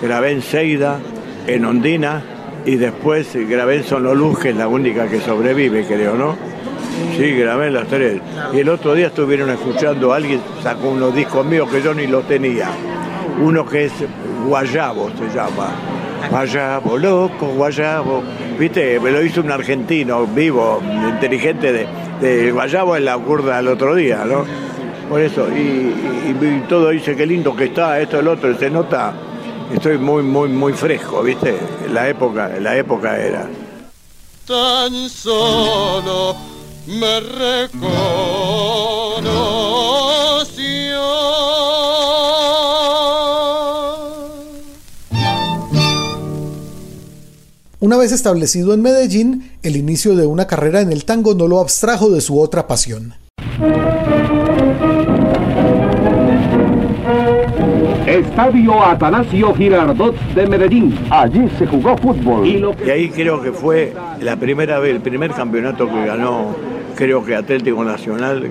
Grabé 0.03 0.33
en 0.33 0.43
Seida, 0.43 0.99
en 1.47 1.65
Ondina 1.65 2.23
y 2.65 2.77
después 2.77 3.29
grabé 3.49 3.77
en 3.77 3.85
Sonoluz, 3.85 4.39
que 4.39 4.51
es 4.51 4.57
la 4.57 4.69
única 4.69 5.09
que 5.09 5.21
sobrevive, 5.21 5.85
creo, 5.87 6.15
¿no? 6.15 6.37
Sí, 7.17 7.33
grabé 7.33 7.69
en 7.69 7.75
las 7.75 7.89
tres. 7.89 8.21
Y 8.53 8.59
el 8.59 8.69
otro 8.69 8.95
día 8.95 9.09
estuvieron 9.09 9.51
escuchando, 9.51 10.13
alguien 10.13 10.41
sacó 10.63 10.91
unos 10.91 11.15
discos 11.15 11.45
míos 11.47 11.69
que 11.71 11.83
yo 11.83 11.95
ni 11.95 12.07
los 12.07 12.27
tenía. 12.27 12.69
Uno 13.41 13.65
que 13.67 13.87
es 13.87 13.93
Guayabo, 14.47 15.11
se 15.11 15.35
llama. 15.35 15.71
Guayabo, 16.31 16.99
loco, 16.99 17.47
Guayabo. 17.57 18.23
Viste, 18.59 18.99
me 19.01 19.11
lo 19.11 19.23
hizo 19.23 19.41
un 19.41 19.51
argentino 19.51 20.27
vivo, 20.27 20.83
inteligente 21.09 21.73
de, 21.73 21.87
de 22.21 22.51
Guayabo 22.51 22.97
en 22.97 23.05
la 23.05 23.17
curda 23.17 23.61
el 23.61 23.69
otro 23.69 23.95
día, 23.95 24.25
¿no? 24.25 24.45
Por 25.09 25.21
eso, 25.23 25.49
y, 25.49 26.65
todo 26.69 26.91
dice 26.91 27.17
qué 27.17 27.25
lindo 27.25 27.57
que 27.57 27.65
está, 27.65 27.99
esto, 27.99 28.21
el 28.21 28.29
otro, 28.29 28.57
se 28.59 28.69
nota, 28.69 29.15
estoy 29.73 29.97
muy, 29.97 30.23
muy, 30.23 30.49
muy 30.49 30.73
fresco, 30.75 31.23
¿viste? 31.23 31.59
La 31.91 32.09
época, 32.09 32.51
la 32.61 32.77
época 32.77 33.17
era. 33.17 33.49
Tan 34.47 35.09
solo 35.09 36.37
me 36.87 37.21
Una 47.81 47.97
vez 47.97 48.11
establecido 48.11 48.75
en 48.75 48.83
Medellín, 48.83 49.53
el 49.63 49.77
inicio 49.77 50.17
de 50.17 50.27
una 50.27 50.47
carrera 50.47 50.81
en 50.81 50.93
el 50.93 51.05
tango 51.05 51.35
no 51.35 51.47
lo 51.47 51.61
abstrajo 51.61 52.11
de 52.11 52.21
su 52.21 52.41
otra 52.41 52.67
pasión. 52.67 53.15
Estadio 58.19 58.83
Atanasio 58.83 59.55
Girardot 59.55 60.17
de 60.35 60.47
Medellín. 60.47 60.99
Allí 61.11 61.49
se 61.57 61.67
jugó 61.67 61.97
fútbol. 61.97 62.47
Y, 62.47 62.63
ahí 62.91 63.09
creo 63.11 63.41
que 63.41 63.53
fue 63.53 63.95
la 64.21 64.37
primera 64.37 64.81
vez, 64.81 64.97
el 64.97 65.01
primer 65.01 65.31
campeonato 65.31 65.87
que 65.89 66.05
ganó, 66.05 66.57
creo 66.97 67.25
que 67.25 67.37
Atlético 67.37 67.85
Nacional. 67.85 68.41
¡Gol 68.41 68.49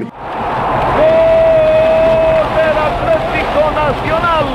del 2.56 2.78
Atlético 2.88 3.72
Nacional! 3.76 4.46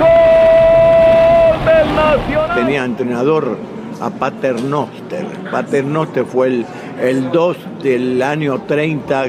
¡Gol 0.00 1.64
del 1.64 1.88
Nacional! 1.96 2.56
Tenía 2.56 2.84
entrenador 2.84 3.56
a 4.00 4.10
Paternoster. 4.10 5.26
Paternoster 5.50 6.26
fue 6.26 6.48
el, 6.48 6.66
el 7.00 7.30
2 7.30 7.56
del 7.82 8.22
año 8.22 8.60
30 8.66 9.28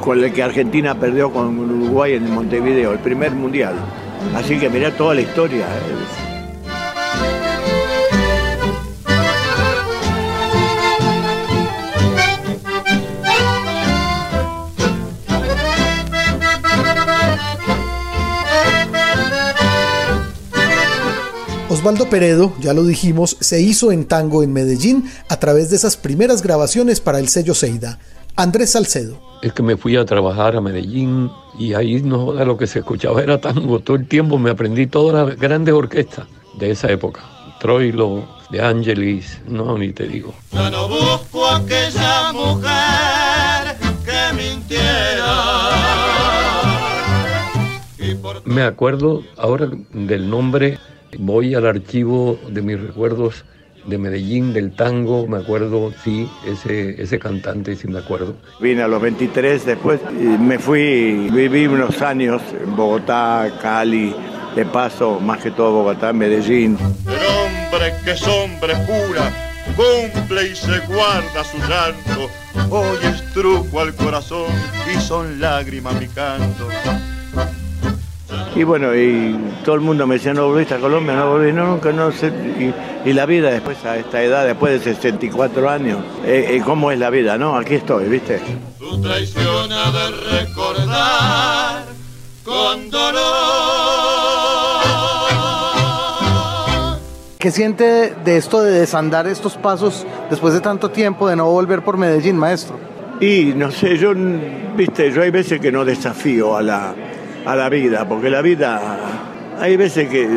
con 0.00 0.22
el 0.22 0.32
que 0.32 0.42
Argentina 0.42 0.94
perdió 0.94 1.30
con 1.32 1.58
Uruguay 1.58 2.14
en 2.14 2.32
Montevideo, 2.32 2.92
el 2.92 3.00
primer 3.00 3.32
mundial. 3.32 3.74
Así 4.34 4.58
que 4.58 4.68
mirá 4.68 4.90
toda 4.96 5.14
la 5.14 5.20
historia. 5.22 5.66
Osvaldo 21.80 22.10
Peredo, 22.10 22.52
ya 22.60 22.74
lo 22.74 22.84
dijimos, 22.84 23.38
se 23.40 23.62
hizo 23.62 23.90
en 23.90 24.04
tango 24.04 24.42
en 24.42 24.52
Medellín 24.52 25.10
a 25.28 25.38
través 25.38 25.70
de 25.70 25.76
esas 25.76 25.96
primeras 25.96 26.42
grabaciones 26.42 27.00
para 27.00 27.20
el 27.20 27.28
sello 27.28 27.54
Seida. 27.54 27.98
Andrés 28.42 28.70
Salcedo. 28.70 29.18
Es 29.42 29.52
que 29.52 29.62
me 29.62 29.76
fui 29.76 29.96
a 29.96 30.04
trabajar 30.06 30.56
a 30.56 30.62
Medellín 30.62 31.30
y 31.58 31.74
ahí 31.74 32.00
no 32.00 32.32
lo 32.32 32.56
que 32.56 32.66
se 32.66 32.78
escuchaba 32.78 33.22
era 33.22 33.38
tango. 33.38 33.80
Todo 33.80 33.98
el 33.98 34.08
tiempo 34.08 34.38
me 34.38 34.50
aprendí 34.50 34.86
todas 34.86 35.28
las 35.28 35.38
grandes 35.38 35.74
orquestas 35.74 36.26
de 36.58 36.70
esa 36.70 36.90
época. 36.90 37.20
Troilo, 37.60 38.26
de 38.50 38.62
Angelis, 38.62 39.42
no, 39.46 39.76
ni 39.76 39.92
te 39.92 40.08
digo. 40.08 40.32
Yo 40.52 40.70
no 40.70 40.88
busco 40.88 41.46
aquella 41.46 42.32
mujer 42.32 43.76
que 44.06 44.34
mintiera. 44.34 45.60
Me 48.46 48.62
acuerdo 48.62 49.22
ahora 49.36 49.68
del 49.92 50.30
nombre, 50.30 50.78
voy 51.18 51.54
al 51.54 51.66
archivo 51.66 52.38
de 52.48 52.62
mis 52.62 52.80
recuerdos 52.80 53.44
de 53.86 53.98
Medellín, 53.98 54.52
del 54.52 54.72
tango, 54.72 55.26
me 55.26 55.38
acuerdo, 55.38 55.92
sí, 56.04 56.28
ese, 56.46 57.00
ese 57.00 57.18
cantante, 57.18 57.76
sí 57.76 57.88
me 57.88 57.98
acuerdo. 57.98 58.34
Vine 58.60 58.82
a 58.82 58.88
los 58.88 59.00
23, 59.00 59.66
después 59.66 60.00
me 60.12 60.58
fui, 60.58 61.28
viví 61.30 61.66
unos 61.66 62.00
años 62.02 62.42
en 62.62 62.76
Bogotá, 62.76 63.50
Cali, 63.60 64.14
de 64.54 64.64
paso, 64.66 65.20
más 65.20 65.42
que 65.42 65.50
todo 65.50 65.72
Bogotá, 65.72 66.12
Medellín. 66.12 66.76
El 67.06 67.14
hombre 67.14 67.94
que 68.04 68.12
es 68.12 68.26
hombre 68.26 68.74
pura, 68.86 69.30
cumple 69.76 70.48
y 70.48 70.56
se 70.56 70.78
guarda 70.80 71.44
su 71.44 71.58
llanto, 71.58 72.30
hoy 72.70 72.98
es 73.02 73.24
truco 73.32 73.80
al 73.80 73.94
corazón 73.94 74.52
y 74.94 75.00
son 75.00 75.40
lágrimas 75.40 75.98
mi 76.00 76.08
canto. 76.08 76.68
Y 78.60 78.64
bueno, 78.64 78.94
y 78.94 79.34
todo 79.64 79.74
el 79.74 79.80
mundo 79.80 80.06
me 80.06 80.16
decía, 80.16 80.34
no 80.34 80.48
volviste 80.48 80.74
a 80.74 80.78
Colombia, 80.78 81.14
no 81.14 81.30
volví, 81.30 81.50
no, 81.50 81.64
nunca, 81.64 81.92
no 81.92 82.12
sé. 82.12 82.30
Y, 83.06 83.10
la 83.14 83.24
vida 83.24 83.50
después, 83.50 83.82
a 83.86 83.96
esta 83.96 84.22
edad, 84.22 84.44
después 84.44 84.84
de 84.84 84.94
64 84.94 85.70
años, 85.70 86.04
eh, 86.26 86.48
eh, 86.50 86.62
¿cómo 86.62 86.90
es 86.90 86.98
la 86.98 87.08
vida, 87.08 87.38
no? 87.38 87.56
Aquí 87.56 87.76
estoy, 87.76 88.10
¿viste? 88.10 88.38
Tu 88.78 89.00
traición 89.00 89.72
ha 89.72 89.90
de 89.90 90.10
recordar 90.42 91.84
con 92.44 92.90
dolor 92.90 93.20
¿Qué 97.38 97.50
siente 97.50 98.14
de 98.22 98.36
esto 98.36 98.62
de 98.62 98.72
desandar 98.72 99.26
estos 99.26 99.56
pasos 99.56 100.06
después 100.28 100.52
de 100.52 100.60
tanto 100.60 100.90
tiempo, 100.90 101.26
de 101.28 101.36
no 101.36 101.50
volver 101.50 101.82
por 101.82 101.96
Medellín, 101.96 102.36
maestro? 102.36 102.78
Y 103.22 103.54
no 103.56 103.70
sé, 103.70 103.96
yo, 103.96 104.12
viste, 104.76 105.10
yo 105.12 105.22
hay 105.22 105.30
veces 105.30 105.58
que 105.60 105.72
no 105.72 105.86
desafío 105.86 106.58
a 106.58 106.62
la, 106.62 106.94
a 107.44 107.56
la 107.56 107.68
vida, 107.68 108.08
porque 108.08 108.30
la 108.30 108.42
vida, 108.42 108.80
hay 109.58 109.76
veces 109.76 110.08
que 110.08 110.28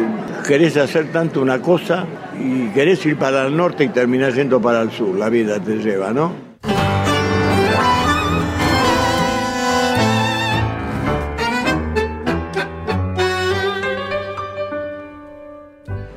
querés 0.48 0.78
hacer 0.78 1.12
tanto 1.12 1.42
una 1.42 1.62
cosa 1.62 2.06
y 2.40 2.68
querés 2.70 3.06
ir 3.06 3.18
para 3.18 3.48
el 3.48 3.56
norte 3.56 3.84
y 3.84 3.90
terminás 3.90 4.36
yendo 4.36 4.62
para 4.62 4.82
el 4.82 4.92
sur, 4.92 5.16
la 5.16 5.30
vida 5.30 5.60
te 5.60 5.78
lleva, 5.78 6.12
¿no? 6.12 6.54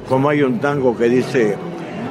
Como 0.08 0.28
hay 0.28 0.42
un 0.42 0.60
tango 0.60 0.96
que 0.96 1.08
dice, 1.08 1.56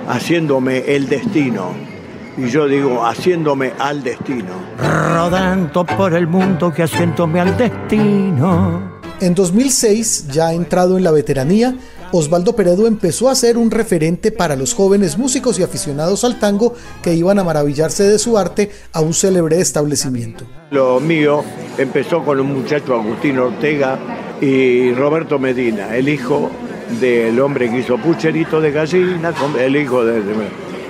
haciéndome 0.10 0.80
el 0.96 1.08
destino, 1.08 1.95
y 2.38 2.50
yo 2.50 2.68
digo, 2.68 3.06
haciéndome 3.06 3.74
al 3.80 4.04
destino. 4.04 4.54
Rodando 4.78 5.86
por 5.86 6.14
el 6.14 6.28
mundo 6.28 6.74
que 6.74 6.84
haciéndome 6.84 7.40
al 7.40 7.58
destino. 7.58 8.96
En 9.22 9.34
2006, 9.34 10.28
ya 10.28 10.52
entrado 10.52 10.98
en 10.98 11.04
la 11.04 11.12
veteranía, 11.12 11.76
Osvaldo 12.12 12.56
Peredo 12.56 12.86
empezó 12.88 13.30
a 13.30 13.36
ser 13.36 13.58
un 13.58 13.72
referente 13.72 14.32
para 14.32 14.56
los 14.56 14.74
jóvenes 14.74 15.18
músicos 15.18 15.58
y 15.60 15.64
aficionados 15.64 16.24
al 16.24 16.40
tango 16.40 16.74
que 17.02 17.14
iban 17.14 17.40
a 17.40 17.44
maravillarse 17.44 18.04
de 18.04 18.20
su 18.20 18.38
arte 18.38 18.72
a 18.92 19.02
un 19.02 19.14
célebre 19.14 19.60
establecimiento. 19.60 20.46
Lo 20.72 21.00
mío 21.00 21.44
empezó 21.78 22.24
con 22.24 22.40
un 22.40 22.54
muchacho 22.54 22.96
Agustín 22.96 23.40
Ortega 23.40 23.98
y 24.42 24.94
Roberto 24.94 25.40
Medina, 25.40 25.96
el 25.96 26.10
hijo 26.10 26.52
del 27.00 27.40
hombre 27.40 27.70
que 27.70 27.80
hizo 27.80 27.98
pucherito 27.98 28.62
de 28.62 28.72
gallina, 28.72 29.34
el 29.60 29.76
hijo 29.76 30.04
de... 30.04 30.22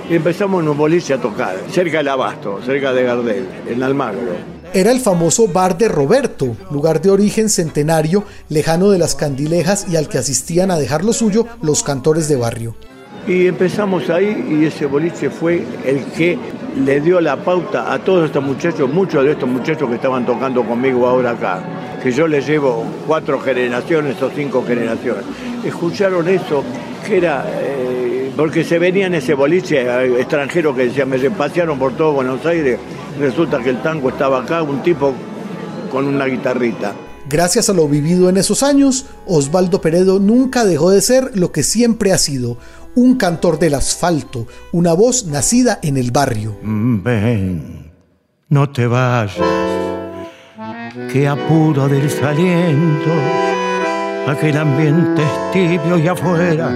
Y 0.08 0.14
empezamos 0.14 0.62
en 0.62 0.68
un 0.68 0.76
boliche 0.76 1.14
a 1.14 1.20
tocar, 1.20 1.56
cerca 1.70 1.98
del 1.98 2.08
Abasto, 2.08 2.60
cerca 2.64 2.92
de 2.92 3.02
Gardel, 3.02 3.46
en 3.68 3.82
Almagro. 3.82 4.20
Era 4.72 4.92
el 4.92 5.00
famoso 5.00 5.48
Bar 5.48 5.78
de 5.78 5.88
Roberto, 5.88 6.56
lugar 6.70 7.00
de 7.00 7.10
origen 7.10 7.48
centenario, 7.48 8.24
lejano 8.48 8.90
de 8.90 8.98
las 8.98 9.14
candilejas 9.14 9.86
y 9.90 9.96
al 9.96 10.08
que 10.08 10.18
asistían 10.18 10.70
a 10.70 10.78
dejar 10.78 11.04
lo 11.04 11.12
suyo 11.12 11.46
los 11.62 11.82
cantores 11.82 12.28
de 12.28 12.36
barrio. 12.36 12.76
Y 13.26 13.48
empezamos 13.48 14.08
ahí 14.08 14.46
y 14.60 14.66
ese 14.66 14.86
boliche 14.86 15.30
fue 15.30 15.64
el 15.84 16.04
que 16.16 16.38
le 16.84 17.00
dio 17.00 17.20
la 17.20 17.36
pauta 17.36 17.92
a 17.92 17.98
todos 17.98 18.26
estos 18.26 18.44
muchachos, 18.44 18.88
muchos 18.88 19.24
de 19.24 19.32
estos 19.32 19.48
muchachos 19.48 19.88
que 19.88 19.96
estaban 19.96 20.24
tocando 20.24 20.62
conmigo 20.64 21.06
ahora 21.08 21.30
acá, 21.30 21.60
que 22.02 22.12
yo 22.12 22.28
les 22.28 22.46
llevo 22.46 22.84
cuatro 23.06 23.40
generaciones 23.40 24.20
o 24.22 24.30
cinco 24.30 24.62
generaciones. 24.64 25.24
Escucharon 25.64 26.28
eso, 26.28 26.62
que 27.04 27.16
era, 27.16 27.46
eh, 27.48 28.15
porque 28.36 28.64
se 28.64 28.78
venía 28.78 29.06
en 29.06 29.14
ese 29.14 29.34
boliche 29.34 29.82
eh, 29.82 30.20
extranjero 30.20 30.74
que 30.74 30.86
decía, 30.86 31.06
me 31.06 31.18
pasearon 31.30 31.78
por 31.78 31.96
todo 31.96 32.12
Buenos 32.12 32.44
Aires, 32.44 32.78
resulta 33.18 33.62
que 33.62 33.70
el 33.70 33.82
tango 33.82 34.10
estaba 34.10 34.42
acá, 34.42 34.62
un 34.62 34.82
tipo 34.82 35.14
con 35.90 36.06
una 36.06 36.26
guitarrita. 36.26 36.94
Gracias 37.28 37.68
a 37.70 37.72
lo 37.72 37.88
vivido 37.88 38.28
en 38.28 38.36
esos 38.36 38.62
años, 38.62 39.06
Osvaldo 39.26 39.80
Peredo 39.80 40.20
nunca 40.20 40.64
dejó 40.64 40.90
de 40.90 41.00
ser 41.00 41.36
lo 41.36 41.50
que 41.50 41.62
siempre 41.62 42.12
ha 42.12 42.18
sido, 42.18 42.58
un 42.94 43.16
cantor 43.16 43.58
del 43.58 43.74
asfalto, 43.74 44.46
una 44.72 44.92
voz 44.92 45.26
nacida 45.26 45.80
en 45.82 45.96
el 45.96 46.12
barrio. 46.12 46.56
Ven, 46.62 47.90
no 48.48 48.70
te 48.70 48.86
vayas, 48.86 49.36
que 51.12 51.26
apuro 51.26 51.88
del 51.88 52.08
saliendo. 52.10 53.45
Aquel 54.26 54.56
ambiente 54.56 55.22
es 55.22 55.52
tibio 55.52 55.98
y 55.98 56.08
afuera 56.08 56.70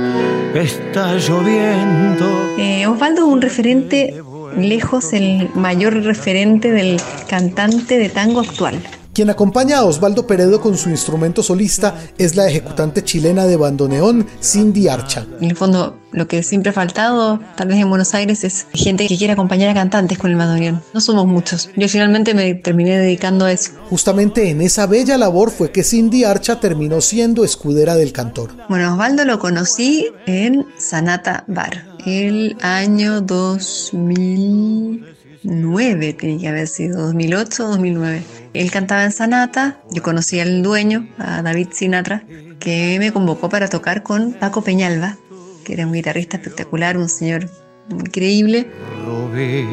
está 0.55 1.17
lloviendo. 1.17 2.27
Eh, 2.59 2.87
Osvaldo 2.87 3.27
es 3.27 3.33
un 3.33 3.43
referente, 3.43 4.23
lejos 4.57 5.13
el 5.13 5.51
mayor 5.55 5.95
referente 6.05 6.71
del 6.71 7.01
cantante 7.29 7.99
de 7.99 8.09
tango 8.09 8.41
actual. 8.41 8.81
Quien 9.13 9.29
acompaña 9.29 9.79
a 9.79 9.85
Osvaldo 9.85 10.27
Peredo 10.27 10.61
con 10.61 10.77
su 10.77 10.89
instrumento 10.89 11.43
solista 11.43 11.97
es 12.17 12.37
la 12.37 12.49
ejecutante 12.49 13.03
chilena 13.03 13.47
de 13.47 13.57
bandoneón 13.57 14.27
Cindy 14.41 14.87
Archa. 14.87 15.27
En 15.41 15.51
el 15.51 15.57
fondo, 15.57 15.99
lo 16.13 16.29
que 16.29 16.45
siempre 16.45 16.71
ha 16.71 16.73
faltado, 16.73 17.41
tal 17.57 17.69
vez 17.69 17.79
en 17.79 17.89
Buenos 17.89 18.15
Aires, 18.15 18.45
es 18.45 18.69
gente 18.73 19.09
que 19.09 19.19
quiere 19.19 19.33
acompañar 19.33 19.69
a 19.69 19.75
cantantes 19.75 20.17
con 20.17 20.31
el 20.31 20.37
bandoneón. 20.37 20.81
No 20.95 21.01
somos 21.01 21.27
muchos. 21.27 21.71
Yo 21.77 21.89
finalmente 21.89 22.35
me 22.35 22.55
terminé 22.55 22.99
dedicando 22.99 23.47
a 23.47 23.53
eso. 23.53 23.73
Justamente 23.91 24.49
en 24.49 24.61
esa 24.61 24.87
bella 24.87 25.19
labor 25.19 25.51
fue 25.51 25.73
que 25.73 25.83
Cindy 25.83 26.23
Archa 26.23 26.61
terminó 26.61 27.01
siendo 27.01 27.43
escudera 27.43 27.97
del 27.97 28.13
cantor. 28.13 28.53
Bueno, 28.69 28.93
Osvaldo 28.93 29.25
lo 29.25 29.41
conocí 29.41 30.07
en 30.27 30.67
Sanata 30.79 31.43
Bar, 31.49 31.85
el 32.07 32.57
año 32.61 33.23
2009, 33.23 36.13
tiene 36.13 36.41
que 36.41 36.49
haber 36.49 36.69
sido 36.69 37.07
2008 37.07 37.65
o 37.65 37.69
2009. 37.71 38.23
Él 38.53 38.71
cantaba 38.71 39.05
en 39.05 39.13
Sanata, 39.13 39.79
yo 39.91 40.03
conocí 40.03 40.41
al 40.41 40.63
dueño, 40.63 41.07
a 41.19 41.43
David 41.43 41.69
Sinatra, 41.73 42.25
que 42.59 42.97
me 42.99 43.13
convocó 43.13 43.49
para 43.49 43.69
tocar 43.69 44.03
con 44.03 44.33
Paco 44.33 44.63
Peñalba, 44.63 45.17
que 45.65 45.75
era 45.75 45.87
un 45.87 45.93
guitarrista 45.93 46.37
espectacular, 46.37 46.97
un 46.99 47.09
señor 47.09 47.49
increíble. 47.89 48.69
Rubí, 49.05 49.67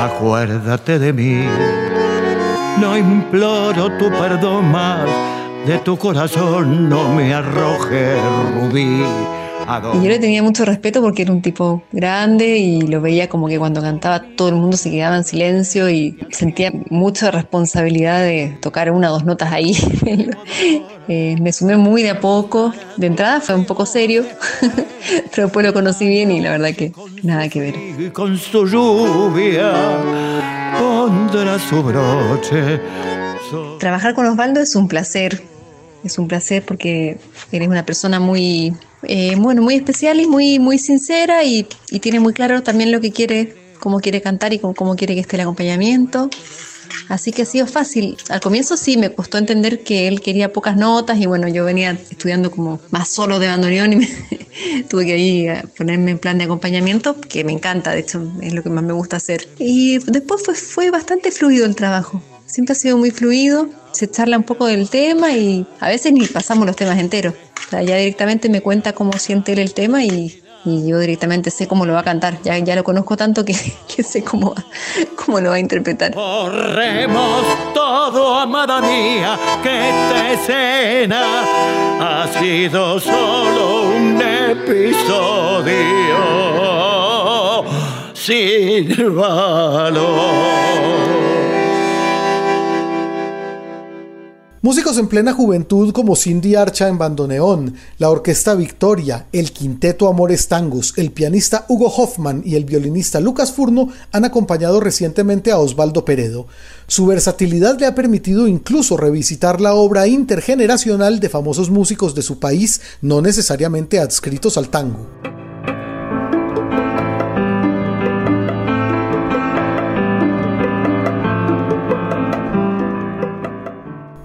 acuérdate 0.00 0.98
de 0.98 1.12
mí, 1.12 1.44
no 2.80 2.96
imploro 2.96 3.92
tu 3.98 4.08
perdón 4.10 4.70
más, 4.70 5.08
de 5.66 5.78
tu 5.78 5.98
corazón 5.98 6.88
no 6.88 7.14
me 7.14 7.34
arroje 7.34 8.16
rubí. 8.54 9.02
Y 9.94 10.02
yo 10.02 10.08
le 10.08 10.18
tenía 10.18 10.42
mucho 10.42 10.64
respeto 10.64 11.02
porque 11.02 11.22
era 11.22 11.32
un 11.32 11.42
tipo 11.42 11.82
grande 11.92 12.56
y 12.56 12.80
lo 12.82 13.02
veía 13.02 13.28
como 13.28 13.48
que 13.48 13.58
cuando 13.58 13.82
cantaba 13.82 14.24
todo 14.36 14.48
el 14.48 14.54
mundo 14.54 14.76
se 14.76 14.90
quedaba 14.90 15.16
en 15.16 15.24
silencio 15.24 15.90
y 15.90 16.18
sentía 16.30 16.72
mucha 16.88 17.30
responsabilidad 17.30 18.22
de 18.22 18.56
tocar 18.62 18.90
una 18.90 19.10
o 19.10 19.14
dos 19.14 19.24
notas 19.24 19.52
ahí. 19.52 19.76
Eh, 21.10 21.36
me 21.40 21.54
sumé 21.54 21.78
muy 21.78 22.02
de 22.02 22.10
a 22.10 22.20
poco. 22.20 22.74
De 22.98 23.06
entrada 23.06 23.40
fue 23.40 23.54
un 23.54 23.64
poco 23.64 23.86
serio, 23.86 24.24
pero 25.30 25.44
después 25.46 25.64
lo 25.64 25.72
conocí 25.72 26.06
bien 26.06 26.30
y 26.30 26.42
la 26.42 26.50
verdad 26.50 26.74
que 26.76 26.92
nada 27.22 27.48
que 27.48 27.60
ver. 27.60 28.12
Con 28.12 28.36
su 28.36 28.66
lluvia 28.66 29.72
pondrá 30.78 31.58
su 31.58 31.82
broche. 31.82 32.78
Trabajar 33.78 34.12
con 34.14 34.26
Osvaldo 34.26 34.60
es 34.60 34.76
un 34.76 34.86
placer. 34.86 35.42
Es 36.04 36.18
un 36.18 36.28
placer 36.28 36.62
porque 36.62 37.18
eres 37.52 37.68
una 37.68 37.86
persona 37.86 38.20
muy 38.20 38.74
eh, 39.02 39.34
bueno, 39.36 39.62
muy 39.62 39.74
especial 39.74 40.20
y 40.20 40.26
muy, 40.26 40.58
muy 40.58 40.78
sincera 40.78 41.44
y, 41.44 41.66
tiene 42.00 42.20
muy 42.20 42.32
claro 42.32 42.62
también 42.62 42.92
lo 42.92 43.00
que 43.00 43.12
quiere, 43.12 43.54
cómo 43.80 44.00
quiere 44.00 44.20
cantar 44.20 44.52
y 44.52 44.58
cómo, 44.58 44.96
quiere 44.96 45.14
que 45.14 45.20
esté 45.20 45.36
el 45.36 45.42
acompañamiento. 45.42 46.30
Así 47.08 47.32
que 47.32 47.42
ha 47.42 47.46
sido 47.46 47.66
fácil. 47.66 48.16
Al 48.28 48.40
comienzo 48.40 48.76
sí 48.76 48.96
me 48.96 49.12
costó 49.12 49.38
entender 49.38 49.82
que 49.82 50.08
él 50.08 50.20
quería 50.20 50.52
pocas 50.52 50.76
notas 50.76 51.18
y 51.18 51.26
bueno, 51.26 51.48
yo 51.48 51.64
venía 51.64 51.92
estudiando 52.10 52.50
como 52.50 52.80
más 52.90 53.08
solo 53.08 53.38
de 53.38 53.46
bandoneón 53.46 53.92
y 53.92 53.96
me 53.96 54.08
tuve 54.88 55.06
que 55.06 55.18
ir 55.18 55.50
a 55.50 55.62
ponerme 55.76 56.12
en 56.12 56.18
plan 56.18 56.38
de 56.38 56.44
acompañamiento, 56.44 57.20
que 57.20 57.44
me 57.44 57.52
encanta, 57.52 57.92
de 57.92 58.00
hecho 58.00 58.30
es 58.42 58.52
lo 58.52 58.62
que 58.62 58.70
más 58.70 58.84
me 58.84 58.92
gusta 58.92 59.16
hacer. 59.16 59.48
Y 59.58 59.98
después 59.98 60.42
fue, 60.44 60.54
fue 60.54 60.90
bastante 60.90 61.30
fluido 61.30 61.66
el 61.66 61.76
trabajo. 61.76 62.22
Siempre 62.46 62.72
ha 62.72 62.76
sido 62.76 62.96
muy 62.96 63.10
fluido, 63.10 63.68
se 63.92 64.10
charla 64.10 64.38
un 64.38 64.44
poco 64.44 64.66
del 64.66 64.88
tema 64.88 65.32
y 65.32 65.66
a 65.80 65.88
veces 65.88 66.12
ni 66.12 66.26
pasamos 66.26 66.66
los 66.66 66.76
temas 66.76 66.98
enteros. 66.98 67.34
Sea, 67.70 67.82
ya 67.82 67.96
directamente 67.96 68.48
me 68.48 68.62
cuenta 68.62 68.92
cómo 68.94 69.12
siente 69.18 69.52
él 69.52 69.58
el 69.58 69.74
tema 69.74 70.02
y, 70.02 70.42
yo 70.64 70.98
directamente 70.98 71.50
sé 71.50 71.66
cómo 71.66 71.86
lo 71.86 71.94
va 71.94 72.00
a 72.00 72.04
cantar. 72.04 72.40
Ya, 72.42 72.58
ya 72.58 72.74
lo 72.74 72.84
conozco 72.84 73.16
tanto 73.16 73.44
que, 73.44 73.54
sé 74.02 74.22
cómo, 74.22 74.54
cómo 75.16 75.40
lo 75.40 75.50
va 75.50 75.56
a 75.56 75.58
interpretar. 75.58 76.12
Corremos 76.14 77.44
todo, 77.74 78.38
amada 78.38 78.80
mía, 78.80 79.38
que 79.62 79.88
esta 79.88 80.32
escena 80.32 81.22
ha 82.00 82.28
sido 82.38 83.00
solo 83.00 83.90
un 83.90 84.20
episodio 84.20 85.68
sin 88.14 89.16
valor. 89.16 90.28
Músicos 94.68 94.98
en 94.98 95.08
plena 95.08 95.32
juventud 95.32 95.94
como 95.94 96.14
Cindy 96.14 96.54
Archa 96.54 96.88
en 96.88 96.98
bandoneón, 96.98 97.72
la 97.96 98.10
Orquesta 98.10 98.54
Victoria, 98.54 99.24
el 99.32 99.50
Quinteto 99.50 100.08
Amores 100.08 100.46
Tangos, 100.46 100.92
el 100.98 101.10
pianista 101.10 101.64
Hugo 101.68 101.86
Hoffman 101.86 102.42
y 102.44 102.54
el 102.54 102.66
violinista 102.66 103.18
Lucas 103.18 103.50
Furno 103.50 103.88
han 104.12 104.26
acompañado 104.26 104.78
recientemente 104.78 105.52
a 105.52 105.58
Osvaldo 105.58 106.04
Peredo. 106.04 106.48
Su 106.86 107.06
versatilidad 107.06 107.80
le 107.80 107.86
ha 107.86 107.94
permitido 107.94 108.46
incluso 108.46 108.98
revisitar 108.98 109.58
la 109.62 109.72
obra 109.72 110.06
intergeneracional 110.06 111.18
de 111.18 111.30
famosos 111.30 111.70
músicos 111.70 112.14
de 112.14 112.20
su 112.20 112.38
país, 112.38 112.82
no 113.00 113.22
necesariamente 113.22 113.98
adscritos 113.98 114.58
al 114.58 114.68
tango. 114.68 115.08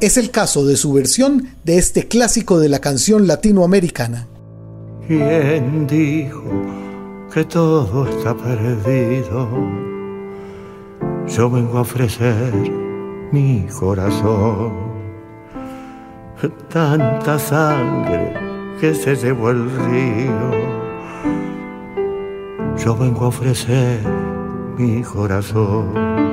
Es 0.04 0.18
el 0.18 0.32
caso 0.32 0.66
de 0.66 0.76
su 0.76 0.92
versión 0.92 1.48
de 1.64 1.78
este 1.78 2.10
clásico 2.10 2.60
de 2.60 2.68
la 2.68 2.80
canción 2.80 3.26
latinoamericana. 3.26 4.28
¿Quién 5.08 5.88
dijo 5.88 6.44
que 7.34 7.46
todo 7.46 8.06
está 8.10 8.36
perdido? 8.36 9.48
Yo 11.26 11.50
vengo 11.50 11.78
a 11.78 11.82
ofrecer 11.84 12.54
mi 13.32 13.66
corazón. 13.80 14.74
Tanta 16.68 17.40
sangre 17.40 18.34
que 18.82 18.94
se 18.94 19.16
llevó 19.16 19.52
el 19.52 19.70
río. 19.72 20.52
Yo 22.76 22.98
vengo 22.98 23.24
a 23.24 23.28
ofrecer 23.30 24.02
mi 24.78 25.02
corazón. 25.02 26.33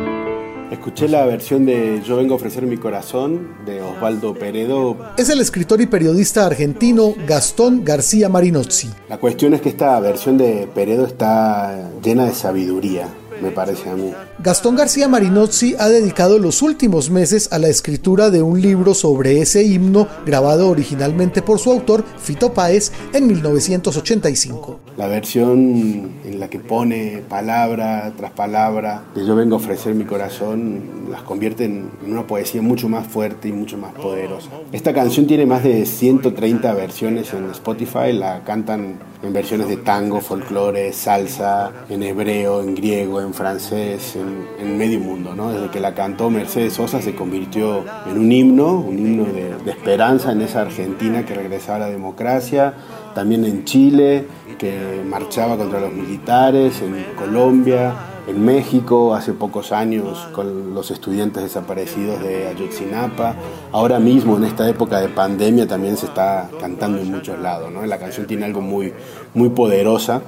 Escuché 0.70 1.09
la 1.09 1.26
versión 1.26 1.66
de 1.66 2.00
Yo 2.06 2.16
vengo 2.16 2.35
a 2.35 2.37
ofrecer 2.37 2.64
mi 2.64 2.76
corazón 2.76 3.56
de 3.66 3.83
Osvaldo 3.83 4.35
Peredo. 4.35 4.96
Es 5.16 5.28
el 5.28 5.40
escritor 5.40 5.80
y 5.80 5.87
periodista 5.87 6.46
argentino 6.46 7.12
Gastón 7.26 7.85
García 7.85 8.28
Marinozzi. 8.28 8.88
La 9.09 9.18
cuestión 9.18 9.54
es 9.54 9.62
que 9.62 9.70
esta 9.70 9.98
versión 9.98 10.38
de 10.38 10.68
Peredo 10.72 11.06
está 11.06 11.90
llena 12.02 12.26
de 12.26 12.35
sabiduría 12.35 13.09
me 13.40 13.50
parece 13.50 13.88
a 13.90 13.94
mí. 13.94 14.12
Gastón 14.38 14.76
García 14.76 15.09
Marinozzi 15.09 15.74
ha 15.79 15.88
dedicado 15.88 16.38
los 16.38 16.62
últimos 16.62 17.11
meses 17.11 17.53
a 17.53 17.59
la 17.59 17.68
escritura 17.68 18.31
de 18.31 18.42
un 18.42 18.61
libro 18.61 18.94
sobre 18.94 19.40
ese 19.40 19.64
himno 19.64 20.09
grabado 20.24 20.68
originalmente 20.68 21.42
por 21.42 21.59
su 21.59 21.70
autor, 21.70 22.05
Fito 22.18 22.53
Páez, 22.53 22.92
en 23.12 23.26
1985. 23.26 24.81
La 24.96 25.07
versión 25.07 26.20
en 26.24 26.40
la 26.40 26.48
que 26.48 26.59
pone 26.59 27.22
palabra 27.29 28.12
tras 28.16 28.33
palabra 28.33 29.05
que 29.14 29.24
yo 29.24 29.35
vengo 29.35 29.57
a 29.57 29.59
ofrecer 29.59 29.94
mi 29.94 30.05
corazón 30.05 31.00
las 31.11 31.22
convierte 31.22 31.64
en 31.64 31.90
una 32.07 32.26
poesía 32.26 32.62
mucho 32.62 32.88
más 32.88 33.07
fuerte 33.07 33.48
y 33.48 33.53
mucho 33.53 33.76
más 33.76 33.92
poderosa. 33.94 34.48
Esta 34.72 34.92
canción 34.92 35.26
tiene 35.26 35.46
más 35.46 35.62
de 35.64 35.85
130 35.87 36.72
versiones 36.74 37.33
en 37.33 37.50
Spotify, 37.50 38.12
la 38.12 38.44
cantan 38.44 38.98
en 39.22 39.33
versiones 39.33 39.68
de 39.68 39.76
tango, 39.76 40.20
folclore, 40.20 40.92
salsa, 40.92 41.72
en 41.88 42.03
hebreo, 42.03 42.62
en 42.62 42.74
griego, 42.74 43.20
en 43.20 43.30
francés, 43.35 44.16
en, 44.16 44.79
medio 44.79 45.01
mundo. 45.01 45.35
¿no? 45.35 45.53
Desde 45.53 45.71
que 45.71 45.81
la 45.81 45.95
cantó 45.95 46.31
Mercedes 46.31 46.75
Sosa 46.75 47.01
se 47.03 47.14
convirtió 47.14 47.85
en 48.07 48.19
un 48.19 48.33
himno, 48.33 48.81
un 48.81 48.99
himno 48.99 49.25
de, 49.25 49.55
de 49.64 49.71
esperanza 49.71 50.33
en 50.33 50.43
esa 50.43 50.62
Argentina 50.62 51.25
que 51.25 51.35
regresaba 51.35 51.77
a 51.77 51.81
la 51.81 51.88
democracia, 51.88 52.75
también 53.14 53.45
en 53.45 53.64
Chile, 53.64 54.27
que 54.59 55.03
marchaba 55.07 55.57
contra 55.57 55.81
los 55.81 55.93
militares, 55.93 56.83
en 56.83 57.05
Colombia, 57.16 57.95
en 58.27 58.45
México 58.45 59.14
hace 59.14 59.33
pocos 59.33 59.73
años 59.73 60.29
con 60.33 60.75
los 60.75 60.90
estudiantes 60.90 61.43
desaparecidos 61.43 62.23
de 62.23 62.47
Ayotzinapa. 62.49 63.35
Ahora 63.73 63.99
mismo, 63.99 64.37
en 64.37 64.45
esta 64.45 64.69
época 64.69 65.01
de 65.01 65.09
pandemia, 65.09 65.66
también 65.66 65.97
se 65.97 66.07
está 66.07 66.49
cantando 66.61 66.99
en 66.99 67.11
muchos 67.11 67.38
lados. 67.38 67.73
¿no? 67.73 67.85
La 67.87 67.99
canción 67.99 68.27
tiene 68.27 68.45
algo 68.45 68.61
muy, 68.61 68.93
muy 69.35 69.49
poderosa, 69.49 70.23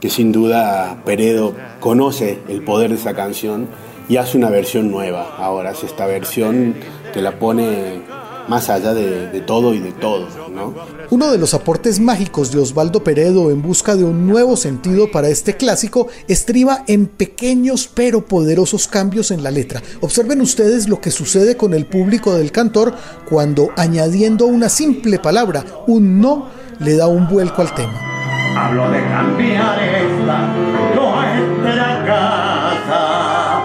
que 0.00 0.10
sin 0.10 0.32
duda 0.32 1.02
Peredo 1.04 1.54
conoce 1.80 2.38
el 2.48 2.62
poder 2.62 2.90
de 2.90 2.96
esa 2.96 3.14
canción 3.14 3.68
y 4.08 4.16
hace 4.16 4.36
una 4.36 4.50
versión 4.50 4.90
nueva. 4.90 5.36
Ahora 5.38 5.70
hace 5.70 5.86
esta 5.86 6.06
versión 6.06 6.74
que 7.12 7.22
la 7.22 7.38
pone 7.38 8.02
más 8.48 8.70
allá 8.70 8.94
de, 8.94 9.40
todo 9.40 9.74
y 9.74 9.80
de 9.80 9.92
todo. 9.92 10.28
¿no? 10.50 10.74
Uno 11.10 11.30
de 11.32 11.38
los 11.38 11.54
aportes 11.54 12.00
mágicos 12.00 12.52
de 12.52 12.60
Osvaldo 12.60 13.02
Peredo 13.02 13.50
en 13.50 13.62
busca 13.62 13.96
de 13.96 14.04
un 14.04 14.26
nuevo 14.26 14.56
sentido 14.56 15.10
para 15.10 15.28
este 15.28 15.56
clásico 15.56 16.08
estriba 16.28 16.84
en 16.86 17.06
pequeños 17.06 17.90
pero 17.92 18.24
poderosos 18.24 18.86
cambios 18.88 19.30
en 19.30 19.42
la 19.42 19.50
letra. 19.50 19.82
Observen 20.00 20.40
ustedes 20.40 20.88
lo 20.88 21.00
que 21.00 21.10
sucede 21.10 21.56
con 21.56 21.74
el 21.74 21.86
público 21.86 22.34
del 22.34 22.52
cantor 22.52 22.94
cuando 23.28 23.70
añadiendo 23.76 24.46
una 24.46 24.68
simple 24.68 25.18
palabra, 25.18 25.64
un 25.86 26.20
no, 26.20 26.46
le 26.78 26.96
da 26.96 27.08
un 27.08 27.28
vuelco 27.28 27.62
al 27.62 27.74
tema. 27.74 28.15
Hablo 28.56 28.90
de 28.90 29.02
cambiar 29.04 29.78
esta 29.82 30.46
nuestra 30.94 32.04
casa, 32.06 33.60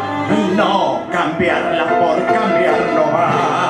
no 0.56 1.04
cambiarla 1.10 1.86
por 1.88 2.25
cambiar 2.25 2.93
no 2.93 3.01
va. 3.13 3.62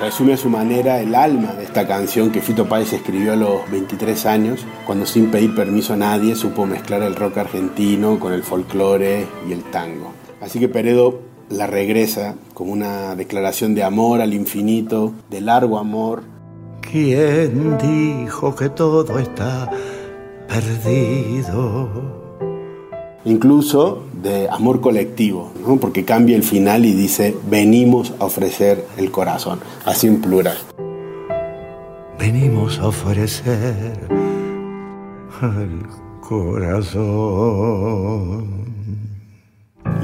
resume 0.00 0.34
a 0.34 0.36
su 0.36 0.48
manera 0.48 1.00
el 1.00 1.16
alma 1.16 1.52
de 1.54 1.64
esta 1.64 1.84
canción 1.84 2.30
que 2.30 2.40
Fito 2.40 2.68
Páez 2.68 2.92
escribió 2.92 3.32
a 3.32 3.36
los 3.36 3.68
23 3.68 4.26
años, 4.26 4.64
cuando 4.86 5.04
sin 5.04 5.32
pedir 5.32 5.52
permiso 5.52 5.94
a 5.94 5.96
nadie 5.96 6.36
supo 6.36 6.64
mezclar 6.64 7.02
el 7.02 7.16
rock 7.16 7.38
argentino 7.38 8.20
con 8.20 8.32
el 8.32 8.44
folclore 8.44 9.26
y 9.48 9.52
el 9.52 9.64
tango. 9.64 10.12
Así 10.40 10.60
que 10.60 10.68
Peredo 10.68 11.25
la 11.48 11.66
regresa 11.66 12.34
como 12.54 12.72
una 12.72 13.14
declaración 13.14 13.74
de 13.74 13.84
amor 13.84 14.20
al 14.20 14.34
infinito, 14.34 15.12
de 15.30 15.40
largo 15.40 15.78
amor. 15.78 16.22
¿Quién 16.80 17.78
dijo 17.78 18.54
que 18.54 18.68
todo 18.68 19.18
está 19.18 19.70
perdido? 20.48 22.26
incluso 23.26 24.04
de 24.22 24.48
amor 24.48 24.80
colectivo, 24.80 25.52
porque 25.80 26.04
cambia 26.04 26.36
el 26.36 26.44
final 26.44 26.86
y 26.86 26.92
dice, 26.94 27.36
venimos 27.50 28.14
a 28.18 28.24
ofrecer 28.24 28.86
el 28.96 29.10
corazón, 29.10 29.58
así 29.84 30.06
en 30.06 30.22
plural. 30.22 30.56
Venimos 32.18 32.78
a 32.78 32.86
ofrecer 32.86 34.08
el 35.42 35.86
corazón. 36.20 37.06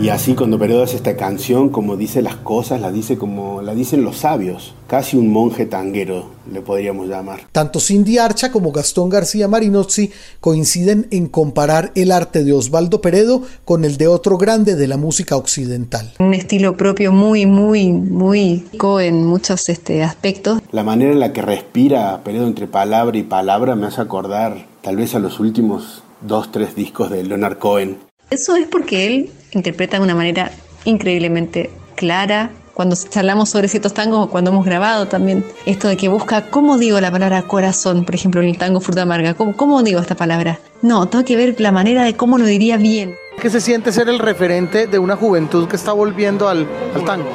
Y 0.02 0.08
así 0.08 0.34
cuando 0.34 0.58
Peredo 0.58 0.82
hace 0.82 0.96
esta 0.96 1.16
canción, 1.16 1.68
como 1.68 1.96
dice 1.96 2.22
las 2.22 2.34
cosas, 2.34 2.80
la 2.80 2.90
dice 2.90 3.16
como 3.16 3.62
la 3.62 3.72
dicen 3.72 4.02
los 4.02 4.16
sabios, 4.16 4.74
casi 4.88 5.16
un 5.16 5.30
monje 5.30 5.64
tanguero 5.64 6.26
le 6.52 6.60
podríamos 6.60 7.06
llamar. 7.06 7.42
Tanto 7.52 7.78
Cindy 7.78 8.18
Archa 8.18 8.50
como 8.50 8.72
Gastón 8.72 9.10
García 9.10 9.46
Marinozzi 9.46 10.10
coinciden 10.40 11.06
en 11.12 11.28
comparar 11.28 11.92
el 11.94 12.10
arte 12.10 12.42
de 12.42 12.52
Osvaldo 12.52 13.00
Peredo 13.00 13.42
con 13.64 13.84
el 13.84 13.96
de 13.96 14.08
otro 14.08 14.38
grande 14.38 14.74
de 14.74 14.88
la 14.88 14.96
música 14.96 15.36
occidental. 15.36 16.12
Un 16.18 16.34
estilo 16.34 16.76
propio 16.76 17.12
muy, 17.12 17.46
muy, 17.46 17.92
muy 17.92 18.64
en 18.98 19.24
muchos 19.24 19.68
este, 19.68 20.02
aspectos. 20.02 20.60
La 20.72 20.82
manera 20.82 21.12
en 21.12 21.20
la 21.20 21.32
que 21.32 21.42
respira 21.42 22.24
Peredo 22.24 22.48
entre 22.48 22.66
palabra 22.66 23.16
y 23.16 23.22
palabra 23.22 23.76
me 23.76 23.86
hace 23.86 24.00
acordar 24.00 24.66
tal 24.80 24.96
vez 24.96 25.14
a 25.14 25.20
los 25.20 25.38
últimos 25.38 26.02
dos, 26.22 26.50
tres 26.50 26.74
discos 26.74 27.08
de 27.08 27.22
Leonard 27.22 27.58
Cohen. 27.58 27.98
Eso 28.32 28.56
es 28.56 28.66
porque 28.66 29.06
él 29.06 29.30
interpreta 29.50 29.98
de 29.98 30.04
una 30.04 30.14
manera 30.14 30.52
increíblemente 30.86 31.68
clara. 31.96 32.50
Cuando 32.72 32.96
charlamos 32.96 33.50
sobre 33.50 33.68
ciertos 33.68 33.92
tangos 33.92 34.24
o 34.24 34.30
cuando 34.30 34.50
hemos 34.50 34.64
grabado 34.64 35.06
también, 35.06 35.44
esto 35.66 35.88
de 35.88 35.98
que 35.98 36.08
busca 36.08 36.46
cómo 36.48 36.78
digo 36.78 36.98
la 36.98 37.10
palabra 37.10 37.42
corazón, 37.42 38.06
por 38.06 38.14
ejemplo, 38.14 38.40
en 38.40 38.48
el 38.48 38.56
tango 38.56 38.80
Fruta 38.80 39.02
Amarga, 39.02 39.34
¿cómo, 39.34 39.54
cómo 39.54 39.82
digo 39.82 40.00
esta 40.00 40.14
palabra? 40.14 40.58
No, 40.80 41.06
tengo 41.08 41.26
que 41.26 41.36
ver 41.36 41.60
la 41.60 41.72
manera 41.72 42.04
de 42.04 42.16
cómo 42.16 42.38
lo 42.38 42.46
diría 42.46 42.78
bien. 42.78 43.16
¿Qué 43.38 43.50
se 43.50 43.60
siente 43.60 43.92
ser 43.92 44.08
el 44.08 44.18
referente 44.18 44.86
de 44.86 44.98
una 44.98 45.14
juventud 45.14 45.68
que 45.68 45.76
está 45.76 45.92
volviendo 45.92 46.48
al, 46.48 46.66
al 46.94 47.04
tango? 47.04 47.28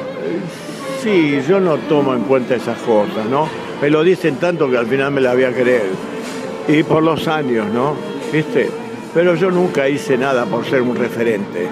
Sí, 1.03 1.43
yo 1.47 1.59
no 1.59 1.77
tomo 1.77 2.15
en 2.15 2.23
cuenta 2.23 2.55
esas 2.55 2.79
cosas, 2.79 3.27
¿no? 3.29 3.47
Me 3.83 3.91
lo 3.91 4.03
dicen 4.03 4.37
tanto 4.37 4.67
que 4.67 4.77
al 4.77 4.87
final 4.87 5.11
me 5.11 5.21
la 5.21 5.35
voy 5.35 5.43
a 5.43 5.53
creer. 5.53 5.91
Y 6.67 6.81
por 6.81 7.03
los 7.03 7.27
años, 7.27 7.71
¿no? 7.71 7.93
¿Viste? 8.33 8.86
Pero 9.17 9.33
yo 9.33 9.49
nunca 9.49 9.89
hice 9.89 10.15
nada 10.15 10.45
por 10.45 10.63
ser 10.63 10.83
un 10.83 10.95
referente 10.95 11.67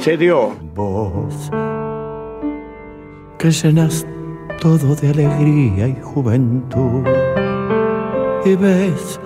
se 0.00 0.16
dio. 0.16 0.56
Vos 0.74 1.52
que 3.38 3.52
llenas 3.52 4.04
todo 4.60 4.96
de 4.96 5.10
alegría 5.10 5.86
y 5.86 5.96
juventud 6.02 7.06
y 8.44 8.56
ves 8.56 9.20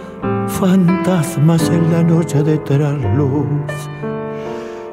fantasmas 0.47 1.71
en 1.71 1.91
la 1.91 2.03
noche 2.03 2.43
de 2.43 2.61
luz 3.17 3.47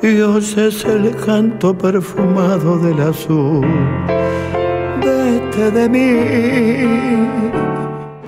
y 0.01 0.21
oyes 0.21 0.85
el 0.85 1.13
canto 1.17 1.77
perfumado 1.77 2.77
del 2.79 3.01
azul. 3.01 3.67
Vete 5.03 5.71
de 5.71 5.89
mí. 5.89 6.87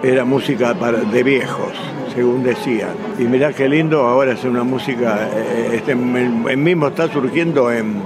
Era 0.03 0.25
música 0.25 0.73
para, 0.73 0.97
de 0.99 1.23
viejos 1.23 2.00
según 2.13 2.43
decían. 2.43 2.91
Y 3.19 3.23
mirá 3.23 3.53
qué 3.53 3.67
lindo, 3.67 4.01
ahora 4.01 4.33
es 4.33 4.43
una 4.43 4.63
música, 4.63 5.29
eh, 5.33 5.71
este, 5.75 5.91
el, 5.91 6.57
mismo 6.57 6.87
está 6.87 7.11
surgiendo 7.11 7.71
en, 7.71 8.01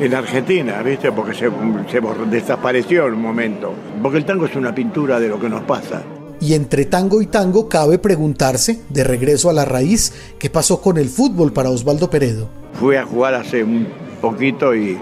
en 0.00 0.14
Argentina, 0.14 0.82
¿viste? 0.82 1.12
Porque 1.12 1.34
se, 1.34 1.50
se 1.90 2.00
desapareció 2.30 3.06
en 3.06 3.14
un 3.14 3.22
momento. 3.22 3.72
Porque 4.02 4.18
el 4.18 4.24
tango 4.24 4.46
es 4.46 4.56
una 4.56 4.74
pintura 4.74 5.20
de 5.20 5.28
lo 5.28 5.38
que 5.38 5.48
nos 5.48 5.62
pasa. 5.62 6.02
Y 6.40 6.54
entre 6.54 6.86
tango 6.86 7.22
y 7.22 7.26
tango 7.26 7.68
cabe 7.68 7.98
preguntarse, 7.98 8.80
de 8.88 9.04
regreso 9.04 9.48
a 9.48 9.52
la 9.52 9.64
raíz, 9.64 10.12
¿qué 10.40 10.50
pasó 10.50 10.80
con 10.80 10.98
el 10.98 11.08
fútbol 11.08 11.52
para 11.52 11.70
Osvaldo 11.70 12.10
Peredo? 12.10 12.48
Fui 12.74 12.96
a 12.96 13.04
jugar 13.04 13.34
hace 13.34 13.62
un 13.62 13.86
poquito 14.20 14.74
y, 14.74 14.98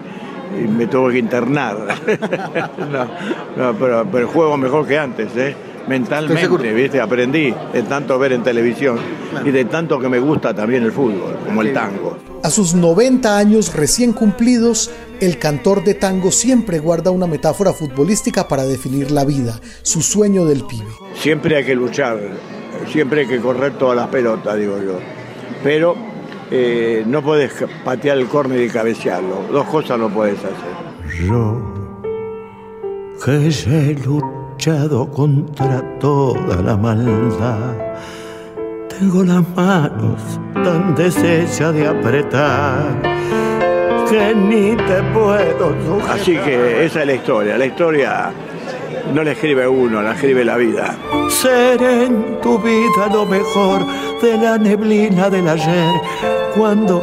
me 0.76 0.86
tuve 0.88 1.12
que 1.12 1.18
internar. 1.18 1.78
no, 3.56 3.74
pero, 3.78 4.06
pero 4.10 4.28
juego 4.28 4.56
mejor 4.56 4.86
que 4.86 4.98
antes, 4.98 5.34
¿eh? 5.36 5.54
Mentalmente, 5.90 6.72
¿viste? 6.72 7.00
Aprendí 7.00 7.52
de 7.72 7.82
tanto 7.82 8.16
ver 8.16 8.32
en 8.32 8.44
televisión 8.44 8.96
y 9.44 9.50
de 9.50 9.64
tanto 9.64 9.98
que 9.98 10.08
me 10.08 10.20
gusta 10.20 10.54
también 10.54 10.84
el 10.84 10.92
fútbol, 10.92 11.36
como 11.44 11.62
el 11.62 11.72
tango. 11.74 12.16
A 12.44 12.50
sus 12.50 12.74
90 12.74 13.36
años 13.36 13.74
recién 13.74 14.12
cumplidos, 14.12 14.92
el 15.20 15.38
cantor 15.38 15.82
de 15.82 15.94
tango 15.94 16.30
siempre 16.30 16.78
guarda 16.78 17.10
una 17.10 17.26
metáfora 17.26 17.72
futbolística 17.72 18.46
para 18.46 18.64
definir 18.64 19.10
la 19.10 19.24
vida, 19.24 19.60
su 19.82 20.00
sueño 20.00 20.44
del 20.44 20.64
pibe. 20.64 20.86
Siempre 21.14 21.56
hay 21.56 21.64
que 21.64 21.74
luchar, 21.74 22.18
siempre 22.92 23.22
hay 23.22 23.26
que 23.26 23.40
correr 23.40 23.76
todas 23.76 23.96
las 23.96 24.06
pelotas, 24.08 24.56
digo 24.56 24.78
yo. 24.80 25.00
Pero 25.64 25.96
eh, 26.52 27.02
no 27.04 27.20
puedes 27.20 27.52
patear 27.84 28.16
el 28.16 28.28
córner 28.28 28.60
y 28.60 28.68
cabecearlo. 28.68 29.46
Dos 29.50 29.66
cosas 29.66 29.98
no 29.98 30.08
puedes 30.08 30.38
hacer. 30.38 31.26
Yo, 31.26 31.60
que 33.24 33.48
he 33.48 33.94
luchado 34.60 35.10
contra 35.10 35.80
toda 35.98 36.60
la 36.60 36.76
maldad, 36.76 37.74
tengo 38.90 39.24
las 39.24 39.42
manos 39.56 40.20
tan 40.52 40.94
deshechas 40.94 41.72
de 41.72 41.88
apretar 41.88 43.00
que 44.10 44.34
ni 44.34 44.76
te 44.76 45.02
puedo 45.14 45.74
Así 46.10 46.36
que 46.36 46.84
esa 46.84 47.00
es 47.00 47.06
la 47.06 47.14
historia. 47.14 47.56
La 47.56 47.64
historia 47.64 48.32
no 49.14 49.24
la 49.24 49.32
escribe 49.32 49.66
uno, 49.66 50.02
la 50.02 50.12
escribe 50.12 50.44
la 50.44 50.58
vida. 50.58 50.94
Ser 51.30 51.82
en 51.82 52.38
tu 52.42 52.58
vida 52.58 53.08
lo 53.10 53.24
mejor 53.24 53.80
de 54.20 54.36
la 54.36 54.58
neblina 54.58 55.30
del 55.30 55.48
ayer 55.48 55.94
cuando 56.54 57.02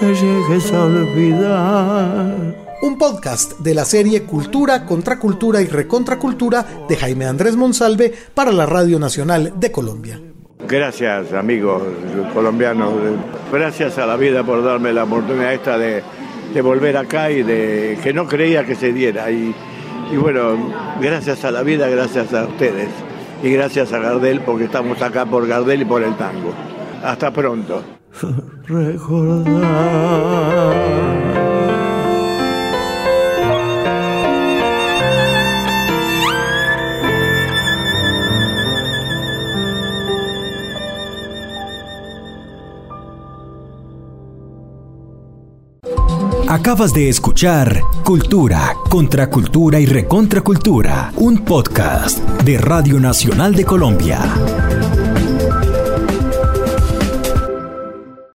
me 0.00 0.12
llegues 0.12 0.72
a 0.72 0.84
olvidar. 0.86 2.71
Un 2.82 2.98
podcast 2.98 3.60
de 3.60 3.76
la 3.76 3.84
serie 3.84 4.24
Cultura, 4.24 4.84
Contracultura 4.84 5.62
y 5.62 5.66
Recontracultura 5.66 6.66
de 6.88 6.96
Jaime 6.96 7.26
Andrés 7.26 7.54
Monsalve 7.54 8.12
para 8.34 8.50
la 8.50 8.66
Radio 8.66 8.98
Nacional 8.98 9.52
de 9.54 9.70
Colombia. 9.70 10.20
Gracias 10.66 11.32
amigos 11.32 11.80
colombianos, 12.34 12.92
gracias 13.52 13.98
a 13.98 14.06
la 14.06 14.16
vida 14.16 14.42
por 14.42 14.64
darme 14.64 14.92
la 14.92 15.04
oportunidad 15.04 15.54
esta 15.54 15.78
de, 15.78 16.02
volver 16.60 16.96
acá 16.96 17.30
y 17.30 17.44
de 17.44 18.00
que 18.02 18.12
no 18.12 18.26
creía 18.26 18.66
que 18.66 18.74
se 18.74 18.92
diera. 18.92 19.30
Y, 19.30 19.54
y 20.10 20.16
bueno, 20.16 20.56
gracias 21.00 21.44
a 21.44 21.52
la 21.52 21.62
vida, 21.62 21.88
gracias 21.88 22.34
a 22.34 22.46
ustedes 22.46 22.88
y 23.44 23.50
gracias 23.50 23.92
a 23.92 24.00
Gardel 24.00 24.40
porque 24.40 24.64
estamos 24.64 25.00
acá 25.00 25.24
por 25.24 25.46
Gardel 25.46 25.82
y 25.82 25.84
por 25.84 26.02
el 26.02 26.16
tango. 26.16 26.52
Hasta 27.04 27.32
pronto. 27.32 27.80
Acabas 46.52 46.92
de 46.92 47.08
escuchar 47.08 47.80
Cultura, 48.04 48.76
Contracultura 48.90 49.80
y 49.80 49.86
Recontracultura, 49.86 51.10
un 51.16 51.38
podcast 51.38 52.18
de 52.42 52.58
Radio 52.58 53.00
Nacional 53.00 53.54
de 53.54 53.64
Colombia. 53.64 54.20